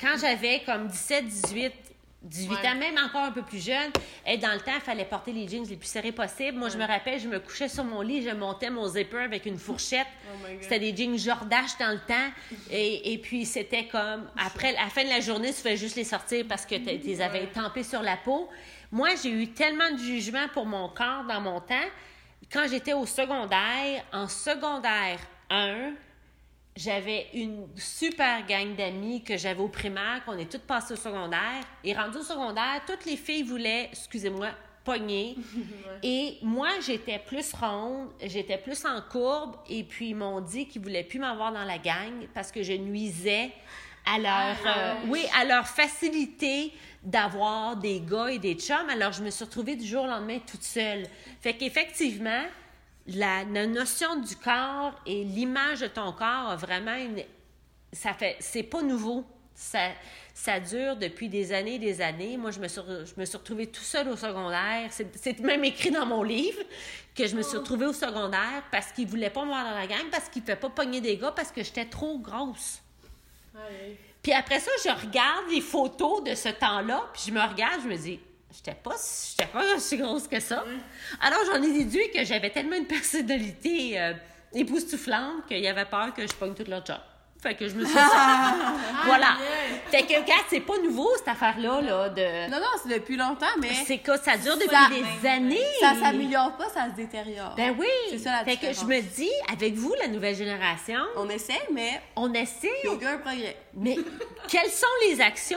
quand 0.00 0.16
j'avais 0.18 0.62
comme 0.64 0.86
17, 0.88 1.26
18, 1.26 1.72
18 2.22 2.54
Ouais. 2.56 2.68
ans, 2.68 2.74
même 2.74 2.96
encore 2.98 3.22
un 3.24 3.30
peu 3.30 3.42
plus 3.42 3.64
jeune, 3.64 3.90
et 4.26 4.36
dans 4.38 4.52
le 4.52 4.58
temps, 4.60 4.72
il 4.74 4.80
fallait 4.80 5.04
porter 5.04 5.32
les 5.32 5.46
jeans 5.46 5.64
les 5.68 5.76
plus 5.76 5.86
serrés 5.86 6.10
possibles. 6.12 6.58
Moi, 6.58 6.70
je 6.70 6.76
me 6.78 6.84
rappelle, 6.84 7.20
je 7.20 7.28
me 7.28 7.38
couchais 7.38 7.68
sur 7.68 7.84
mon 7.84 8.00
lit, 8.00 8.22
je 8.22 8.30
montais 8.34 8.70
mon 8.70 8.88
zipper 8.88 9.18
avec 9.18 9.46
une 9.46 9.58
fourchette. 9.58 10.06
Oh. 10.32 10.46
C'était 10.60 10.80
des 10.80 10.96
jeans 10.96 11.16
Jordache 11.18 11.76
dans 11.78 11.92
le 11.92 12.00
temps. 12.00 12.32
Et, 12.70 13.12
et 13.12 13.18
puis, 13.18 13.44
c'était 13.44 13.86
comme, 13.86 14.28
après, 14.44 14.74
à 14.76 14.84
la 14.84 14.90
fin 14.90 15.04
de 15.04 15.08
la 15.10 15.20
journée, 15.20 15.48
tu 15.52 15.60
fais 15.60 15.76
juste 15.76 15.94
les 15.96 16.04
sortir 16.04 16.44
parce 16.48 16.66
que 16.66 16.74
tu 16.76 17.06
les 17.06 17.20
avais 17.20 17.46
tampés 17.46 17.84
sur 17.84 18.02
la 18.02 18.16
peau. 18.16 18.48
Moi, 18.90 19.10
j'ai 19.22 19.30
eu 19.30 19.48
tellement 19.48 19.90
de 19.92 19.98
jugements 19.98 20.48
pour 20.52 20.66
mon 20.66 20.88
corps 20.88 21.24
dans 21.28 21.40
mon 21.40 21.60
temps. 21.60 21.74
Quand 22.52 22.66
j'étais 22.68 22.92
au 22.92 23.06
secondaire, 23.06 24.04
en 24.12 24.28
secondaire 24.28 25.18
1, 25.50 25.92
j'avais 26.76 27.26
une 27.34 27.66
super 27.76 28.46
gang 28.46 28.76
d'amis 28.76 29.22
que 29.22 29.36
j'avais 29.36 29.60
au 29.60 29.68
primaire, 29.68 30.22
qu'on 30.24 30.36
est 30.36 30.50
toutes 30.50 30.66
passées 30.66 30.92
au 30.92 30.96
secondaire. 30.96 31.62
Et 31.82 31.94
rendu 31.94 32.18
au 32.18 32.22
secondaire, 32.22 32.82
toutes 32.86 33.04
les 33.04 33.16
filles 33.16 33.42
voulaient, 33.42 33.88
excusez-moi, 33.90 34.50
pogner. 34.84 35.36
Et 36.02 36.38
moi, 36.42 36.68
j'étais 36.84 37.18
plus 37.18 37.52
ronde, 37.52 38.10
j'étais 38.22 38.58
plus 38.58 38.84
en 38.84 39.00
courbe. 39.00 39.56
Et 39.68 39.84
puis, 39.84 40.10
ils 40.10 40.14
m'ont 40.14 40.40
dit 40.40 40.66
qu'ils 40.68 40.82
voulaient 40.82 41.04
plus 41.04 41.18
m'avoir 41.18 41.52
dans 41.52 41.64
la 41.64 41.78
gang 41.78 42.28
parce 42.34 42.52
que 42.52 42.62
je 42.62 42.74
nuisais 42.74 43.50
à 44.04 44.18
leur, 44.18 44.56
euh, 44.66 44.94
oui, 45.08 45.26
à 45.36 45.44
leur 45.44 45.66
facilité 45.66 46.72
d'avoir 47.06 47.76
des 47.76 48.00
gars 48.00 48.26
et 48.26 48.38
des 48.38 48.54
chums. 48.54 48.90
Alors, 48.90 49.12
je 49.12 49.22
me 49.22 49.30
suis 49.30 49.44
retrouvée 49.44 49.76
du 49.76 49.86
jour 49.86 50.04
au 50.04 50.06
lendemain 50.08 50.40
toute 50.40 50.64
seule. 50.64 51.06
Fait 51.40 51.54
qu'effectivement, 51.54 52.44
la, 53.06 53.44
la 53.44 53.66
notion 53.66 54.16
du 54.16 54.34
corps 54.36 55.00
et 55.06 55.22
l'image 55.24 55.80
de 55.80 55.86
ton 55.86 56.12
corps 56.12 56.50
a 56.50 56.56
vraiment 56.56 56.96
une. 56.96 57.22
Ça 57.92 58.12
fait. 58.12 58.36
C'est 58.40 58.64
pas 58.64 58.82
nouveau. 58.82 59.24
Ça, 59.54 59.92
ça 60.34 60.60
dure 60.60 60.96
depuis 60.96 61.30
des 61.30 61.52
années 61.52 61.76
et 61.76 61.78
des 61.78 62.02
années. 62.02 62.36
Moi, 62.36 62.50
je 62.50 62.60
me 62.60 62.68
suis, 62.68 62.82
je 62.82 63.18
me 63.18 63.24
suis 63.24 63.38
retrouvée 63.38 63.68
tout 63.68 63.84
seule 63.84 64.08
au 64.08 64.16
secondaire. 64.16 64.90
C'est 64.90 65.40
même 65.40 65.64
écrit 65.64 65.90
dans 65.90 66.04
mon 66.04 66.22
livre 66.22 66.60
que 67.14 67.26
je 67.26 67.34
me 67.34 67.40
suis 67.40 67.56
retrouvée 67.56 67.86
au 67.86 67.94
secondaire 67.94 68.62
parce 68.70 68.92
qu'ils 68.92 69.06
voulaient 69.06 69.30
pas 69.30 69.44
me 69.44 69.48
voir 69.48 69.64
dans 69.64 69.74
la 69.74 69.86
gang, 69.86 70.10
parce 70.10 70.28
qu'ils 70.28 70.42
ne 70.42 70.46
pouvaient 70.46 70.60
pas 70.60 70.68
pogner 70.68 71.00
des 71.00 71.16
gars, 71.16 71.32
parce 71.32 71.50
que 71.50 71.62
j'étais 71.62 71.86
trop 71.86 72.18
grosse. 72.18 72.82
Ouais. 73.54 73.96
Puis 74.26 74.34
après 74.34 74.58
ça, 74.58 74.72
je 74.82 75.06
regarde 75.06 75.44
les 75.52 75.60
photos 75.60 76.24
de 76.24 76.34
ce 76.34 76.48
temps-là, 76.48 77.04
puis 77.12 77.22
je 77.28 77.30
me 77.30 77.40
regarde, 77.40 77.82
je 77.84 77.88
me 77.88 77.96
dis, 77.96 78.18
j'étais 78.52 78.74
pas, 78.74 78.96
j'étais 79.30 79.48
pas 79.48 79.62
aussi 79.76 79.96
grosse 79.96 80.26
que 80.26 80.40
ça. 80.40 80.64
Alors 81.20 81.38
j'en 81.46 81.62
ai 81.62 81.72
déduit 81.72 82.10
que 82.10 82.24
j'avais 82.24 82.50
tellement 82.50 82.74
une 82.74 82.88
personnalité 82.88 84.00
euh, 84.00 84.14
époustouflante 84.52 85.46
qu'il 85.46 85.60
y 85.60 85.68
avait 85.68 85.84
peur 85.84 86.12
que 86.12 86.26
je 86.26 86.34
pogne 86.34 86.54
toute 86.54 86.66
leur 86.66 86.84
job. 86.84 86.98
Fait 87.46 87.54
que 87.54 87.68
je 87.68 87.74
me 87.74 87.84
suis 87.84 87.94
dit, 87.94 88.00
voilà. 89.04 89.36
Fait 89.90 90.02
que, 90.02 90.14
regarde, 90.20 90.42
c'est 90.48 90.60
pas 90.60 90.78
nouveau, 90.82 91.08
cette 91.16 91.28
affaire-là, 91.28 91.80
là, 91.80 92.08
de... 92.08 92.50
Non, 92.50 92.58
non, 92.58 92.66
c'est 92.82 92.92
depuis 92.98 93.16
longtemps, 93.16 93.46
mais 93.60 93.68
C'est 93.86 93.98
que 93.98 94.16
ça 94.18 94.36
dure 94.36 94.56
depuis 94.56 94.68
Ça- 94.68 94.88
des 95.22 95.28
années? 95.28 95.60
ça 95.78 95.92
s'améliore 96.00 96.56
pas, 96.56 96.68
ça 96.68 96.86
se 96.90 96.96
détériore. 96.96 97.54
Ben 97.56 97.76
oui. 97.78 97.86
C'est 98.10 98.18
ça 98.18 98.32
la 98.32 98.44
Fait 98.44 98.56
que 98.56 98.72
je 98.72 98.84
me 98.84 99.00
dis, 99.00 99.30
avec 99.52 99.74
vous, 99.74 99.94
la 100.00 100.08
nouvelle 100.08 100.34
génération, 100.34 100.98
On 101.16 101.28
essaie, 101.28 101.60
mais 101.72 102.00
on 102.16 102.32
essaie, 102.34 102.68
il 102.82 102.88
a 102.88 102.92
aucun 102.94 103.18
progrès. 103.18 103.56
mais 103.74 103.96
quelles 104.48 104.70
sont 104.70 104.86
les 105.08 105.20
actions 105.20 105.56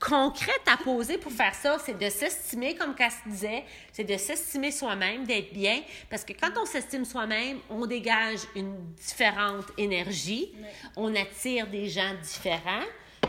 concrètes 0.00 0.66
à 0.66 0.76
poser 0.76 1.18
pour 1.18 1.32
faire 1.32 1.54
ça? 1.54 1.78
C'est 1.84 1.98
de 1.98 2.08
s'estimer, 2.08 2.74
comme 2.74 2.94
Cass 2.94 3.16
disait, 3.26 3.64
c'est 3.92 4.04
de 4.04 4.16
s'estimer 4.16 4.70
soi-même, 4.70 5.24
d'être 5.24 5.52
bien, 5.52 5.80
parce 6.10 6.24
que 6.24 6.32
quand 6.32 6.50
on 6.60 6.64
s'estime 6.66 7.04
soi-même, 7.04 7.58
on 7.70 7.86
dégage 7.86 8.40
une 8.54 8.76
différente 8.94 9.66
énergie, 9.76 10.52
on 10.96 11.14
attire 11.14 11.66
des 11.68 11.88
gens 11.88 12.14
différents, 12.22 12.84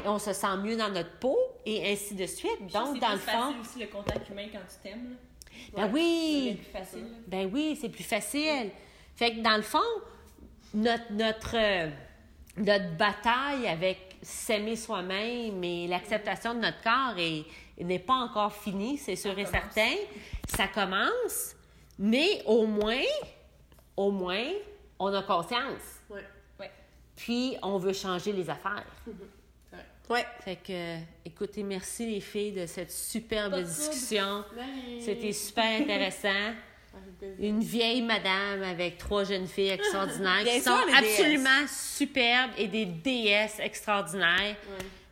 on 0.06 0.20
se 0.20 0.32
sent 0.34 0.58
mieux 0.64 0.78
dans 0.78 0.90
notre 0.90 1.18
peau, 1.20 1.38
et 1.66 1.92
ainsi 1.92 2.16
de 2.16 2.26
suite. 2.26 2.68
Donc, 2.72 2.96
C'est 2.96 3.00
dans 3.00 3.12
le 3.12 3.18
fond, 3.18 3.32
facile 3.32 3.60
aussi 3.62 3.80
le 3.80 3.88
contact 3.88 4.30
humain 4.30 4.48
quand 4.52 4.60
tu 4.60 4.90
t'aimes. 4.90 5.16
ben 5.76 5.84
C'est 5.88 5.92
oui, 5.94 6.58
plus 6.62 6.72
facile. 6.72 7.06
ben 7.28 7.50
oui, 7.54 7.78
c'est 7.80 7.90
plus 7.90 8.04
facile. 8.04 8.70
Fait 9.16 9.36
que 9.36 9.42
dans 9.42 9.58
le 9.58 9.62
fond, 9.62 9.80
notre, 10.74 11.12
notre, 11.12 11.56
euh, 11.58 11.90
notre 12.58 12.92
bataille 12.96 13.68
avec 13.68 14.09
s'aimer 14.22 14.76
soi-même 14.76 15.64
et 15.64 15.88
l'acceptation 15.88 16.54
de 16.54 16.60
notre 16.60 16.82
corps 16.82 17.16
est- 17.18 17.46
n'est 17.84 18.00
pas 18.00 18.16
encore 18.16 18.54
finie, 18.54 18.98
c'est 18.98 19.16
sûr 19.16 19.38
et 19.40 19.46
certain. 19.46 19.94
Ça 20.48 20.68
commence, 20.68 21.56
mais 21.98 22.42
au 22.46 22.66
moins, 22.66 23.02
au 23.96 24.12
moins, 24.12 24.46
on 25.00 25.14
a 25.14 25.24
conscience. 25.24 26.02
Ouais. 26.10 26.26
Ouais. 26.60 26.72
Puis, 27.16 27.56
on 27.62 27.78
veut 27.78 27.94
changer 27.94 28.32
les 28.34 28.50
affaires. 28.50 28.86
Ouais. 30.10 30.26
Fait 30.44 30.56
que, 30.56 30.98
écoutez, 31.24 31.62
merci 31.62 32.10
les 32.12 32.20
filles 32.20 32.52
de 32.54 32.66
cette 32.66 32.90
superbe 32.92 33.62
discussion. 33.62 34.44
C'était 35.00 35.32
super 35.34 35.80
intéressant. 35.82 36.56
Une 37.40 37.62
vieille 37.62 38.02
madame 38.02 38.64
avec 38.64 38.98
trois 38.98 39.24
jeunes 39.24 39.48
filles 39.48 39.70
extraordinaires 39.70 40.44
qui 40.44 40.62
sont 40.62 40.72
déesses. 40.86 40.98
absolument 41.20 41.68
superbes 41.68 42.52
et 42.58 42.68
des 42.68 42.86
déesses 42.86 43.60
extraordinaires. 43.60 44.56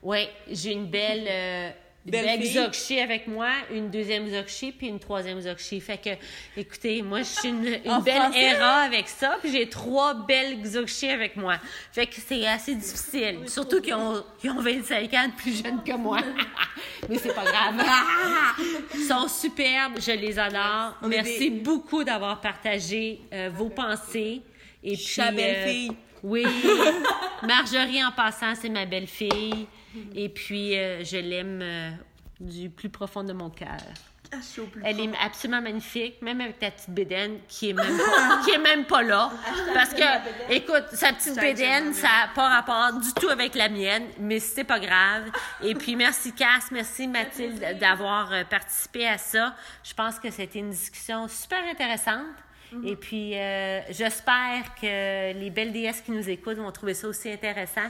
Oui, 0.02 0.28
j'ai 0.50 0.73
une 0.73 0.88
belle, 0.88 1.26
euh, 1.28 1.69
Belle. 2.08 2.39
Xokshi 2.41 3.00
avec 3.00 3.28
moi, 3.28 3.50
une 3.72 3.89
deuxième 3.89 4.28
Xokshi 4.30 4.72
puis 4.72 4.88
une 4.88 5.00
troisième 5.00 5.39
Xokshi. 5.39 5.82
Fait 5.82 5.98
que, 5.98 6.10
écoutez, 6.60 7.02
moi, 7.02 7.20
je 7.20 7.26
suis 7.26 7.50
une, 7.50 7.63
belle 8.04 8.22
français? 8.22 8.56
Avec 8.56 9.10
ça, 9.10 9.38
puis 9.41 9.52
j'ai 9.52 9.67
trois 9.67 10.13
belles 10.13 10.62
Xokshi 10.63 11.10
avec 11.10 11.36
moi. 11.36 11.58
Fait 11.91 12.06
que 12.08 12.15
c'est 12.15 12.48
assez 12.48 12.76
difficile. 12.76 13.39
Surtout 13.48 13.82
qu'ils 13.82 13.93
ont, 13.93 14.24
ont 14.46 14.62
25 14.62 15.13
ans 15.13 15.28
de 15.28 15.36
plus 15.36 15.63
jeunes 15.63 15.84
que 15.84 15.98
moi. 15.98 16.20
Mais 17.10 17.17
c'est 17.17 17.34
pas 17.34 17.43
grave. 17.43 17.76
Ils 18.96 19.04
sont 19.04 19.28
superbes, 19.28 20.00
je 20.00 20.12
les 20.12 20.39
adore. 20.39 20.96
On 21.02 21.08
Merci 21.10 21.50
des- 21.52 21.60
beaucoup 21.60 22.04
d'avoir 22.04 22.39
partagé 22.39 23.20
euh, 23.34 23.50
vos 23.54 23.70
pensées. 23.70 24.41
Et 24.84 24.93
puis, 24.93 25.04
suis 25.04 25.22
la 25.22 25.32
belle 25.32 25.89
euh, 25.89 25.93
oui. 26.24 26.46
Marjorie, 27.43 28.04
en 28.04 28.12
passant, 28.12 28.54
c'est 28.56 28.70
ma 28.70 28.86
belle-fille. 28.86 29.67
Et 30.15 30.29
puis, 30.29 30.77
euh, 30.77 31.03
je 31.03 31.17
l'aime 31.17 31.62
euh, 31.62 31.89
du 32.39 32.69
plus 32.69 32.89
profond 32.89 33.23
de 33.23 33.33
mon 33.33 33.49
cœur. 33.49 33.77
Ah, 34.33 34.38
Elle 34.83 34.99
est 34.99 35.10
absolument 35.23 35.62
magnifique, 35.62 36.21
même 36.21 36.41
avec 36.41 36.60
ta 36.60 36.71
petite 36.71 36.89
bédaine 36.89 37.39
qui 37.47 37.69
est 37.69 37.73
même 37.73 37.97
pas, 37.97 38.41
qui 38.43 38.51
est 38.51 38.57
même 38.57 38.86
pas 38.86 39.01
là. 39.01 39.31
Parce 39.73 39.93
que, 39.93 40.03
écoute, 40.53 40.86
sa 40.93 41.13
petite 41.13 41.39
bédaine, 41.39 41.93
ça 41.93 42.07
n'a 42.07 42.27
pas 42.36 42.49
rapport 42.49 42.99
du 42.99 43.13
tout 43.13 43.29
avec 43.29 43.55
la 43.55 43.69
mienne, 43.69 44.03
mais 44.19 44.39
c'est 44.39 44.63
pas 44.65 44.79
grave. 44.79 45.31
Et 45.63 45.75
puis, 45.75 45.95
merci 45.95 46.33
Cass, 46.33 46.71
merci 46.71 47.07
Mathilde 47.07 47.77
d'avoir 47.79 48.33
euh, 48.33 48.43
participé 48.43 49.07
à 49.07 49.17
ça. 49.17 49.55
Je 49.83 49.93
pense 49.93 50.19
que 50.19 50.29
c'était 50.29 50.60
une 50.60 50.71
discussion 50.71 51.27
super 51.27 51.63
intéressante. 51.63 52.25
Et 52.83 52.97
puis, 52.97 53.31
euh, 53.33 53.79
j'espère 53.91 54.75
que 54.75 55.33
les 55.33 55.49
belles 55.49 55.71
déesses 55.71 56.01
qui 56.01 56.12
nous 56.12 56.29
écoutent 56.29 56.57
vont 56.57 56.71
trouver 56.73 56.93
ça 56.93 57.07
aussi 57.07 57.31
intéressant 57.31 57.89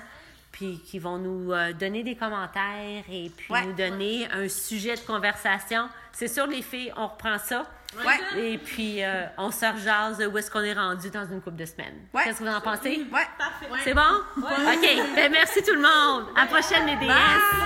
puis 0.58 0.80
qui 0.84 0.98
vont 0.98 1.20
nous 1.20 1.54
euh, 1.54 1.72
donner 1.72 2.02
des 2.02 2.15
commentaires 2.15 3.04
et 3.12 3.30
puis 3.38 3.54
Ouais. 3.54 3.63
nous 3.63 3.74
donner 3.74 4.28
un 4.34 4.50
sujet 4.50 4.96
de 4.96 5.02
conversation. 5.02 5.88
C'est 6.12 6.28
sûr, 6.28 6.48
les 6.48 6.63
filles, 6.63 6.91
on 6.98 7.06
reprend 7.10 7.38
ça. 7.38 7.63
Ouais. 8.04 8.41
Et 8.41 8.58
puis, 8.58 9.04
euh, 9.04 9.26
on 9.38 9.52
se 9.52 9.65
rejase 9.72 10.20
où 10.34 10.36
est-ce 10.36 10.50
qu'on 10.50 10.63
est 10.63 10.74
rendu 10.74 11.12
dans 11.12 11.28
une 11.32 11.41
couple 11.41 11.58
de 11.58 11.65
semaines. 11.65 11.93
Ouais. 12.12 12.24
Qu'est-ce 12.24 12.39
que 12.39 12.43
vous 12.43 12.50
en 12.56 12.60
pensez? 12.60 13.06
Ouais. 13.13 13.78
C'est 13.84 13.93
bon? 13.93 14.02
OK. 14.38 14.89
Ben, 15.15 15.32
merci 15.32 15.62
tout 15.62 15.74
le 15.76 15.82
monde. 15.82 16.26
À 16.36 16.41
la 16.41 16.48
prochaine, 16.48 16.88
les 16.88 16.96
DS. 16.96 17.13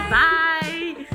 Bye. 0.09 1.07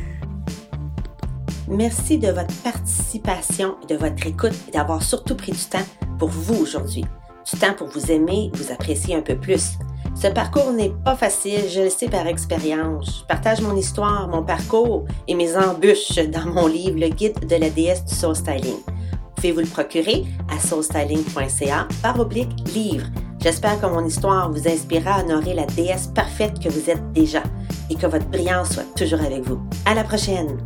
Merci 1.69 2.19
de 2.19 2.29
votre 2.29 2.55
participation 2.63 3.77
et 3.83 3.87
de 3.87 3.97
votre 3.97 4.27
écoute 4.27 4.55
et 4.69 4.71
d'avoir 4.71 5.03
surtout 5.03 5.37
pris 5.37 5.53
du 5.53 5.65
temps 5.65 5.85
pour 6.19 6.29
vous 6.31 6.55
aujourd'hui. 6.63 7.05
Du 7.53 7.59
temps 7.61 7.75
pour 7.75 7.89
vous 7.89 8.11
aimer 8.11 8.51
vous 8.55 8.73
apprécier 8.73 9.15
un 9.15 9.21
peu 9.23 9.37
plus. 9.37 9.73
Ce 10.19 10.29
parcours 10.29 10.73
n'est 10.73 10.95
pas 11.05 11.15
facile, 11.15 11.69
je 11.69 11.83
le 11.83 11.91
sais 11.91 12.09
par 12.09 12.27
expérience. 12.27 13.21
Je 13.21 13.27
partage 13.27 13.61
mon 13.61 13.77
histoire, 13.77 14.29
mon 14.29 14.43
parcours 14.43 15.05
et 15.29 15.35
mes 15.35 15.55
embûches 15.55 16.17
dans 16.33 16.47
mon 16.47 16.67
livre 16.67 16.99
Le 16.99 17.09
guide 17.09 17.47
de 17.47 17.57
la 17.57 17.69
déesse 17.69 18.03
du 18.03 18.15
soul 18.15 18.35
styling. 18.35 18.79
Vous 18.87 19.35
pouvez 19.35 19.53
vous 19.53 19.61
le 19.61 19.67
procurer 19.67 20.25
à 20.51 20.59
soulstyling.ca 20.59 21.87
par 22.03 22.19
oblique 22.19 22.49
livre. 22.75 23.07
J'espère 23.43 23.79
que 23.79 23.87
mon 23.87 24.07
histoire 24.07 24.51
vous 24.51 24.67
inspirera 24.67 25.17
à 25.17 25.23
honorer 25.23 25.53
la 25.53 25.67
déesse 25.67 26.07
parfaite 26.07 26.61
que 26.61 26.71
vous 26.71 26.89
êtes 26.89 27.13
déjà 27.13 27.43
et 27.91 27.95
que 27.95 28.07
votre 28.07 28.27
brillance 28.29 28.71
soit 28.71 28.95
toujours 28.97 29.21
avec 29.21 29.43
vous. 29.43 29.61
À 29.85 29.95
la 29.95 30.03
prochaine! 30.03 30.57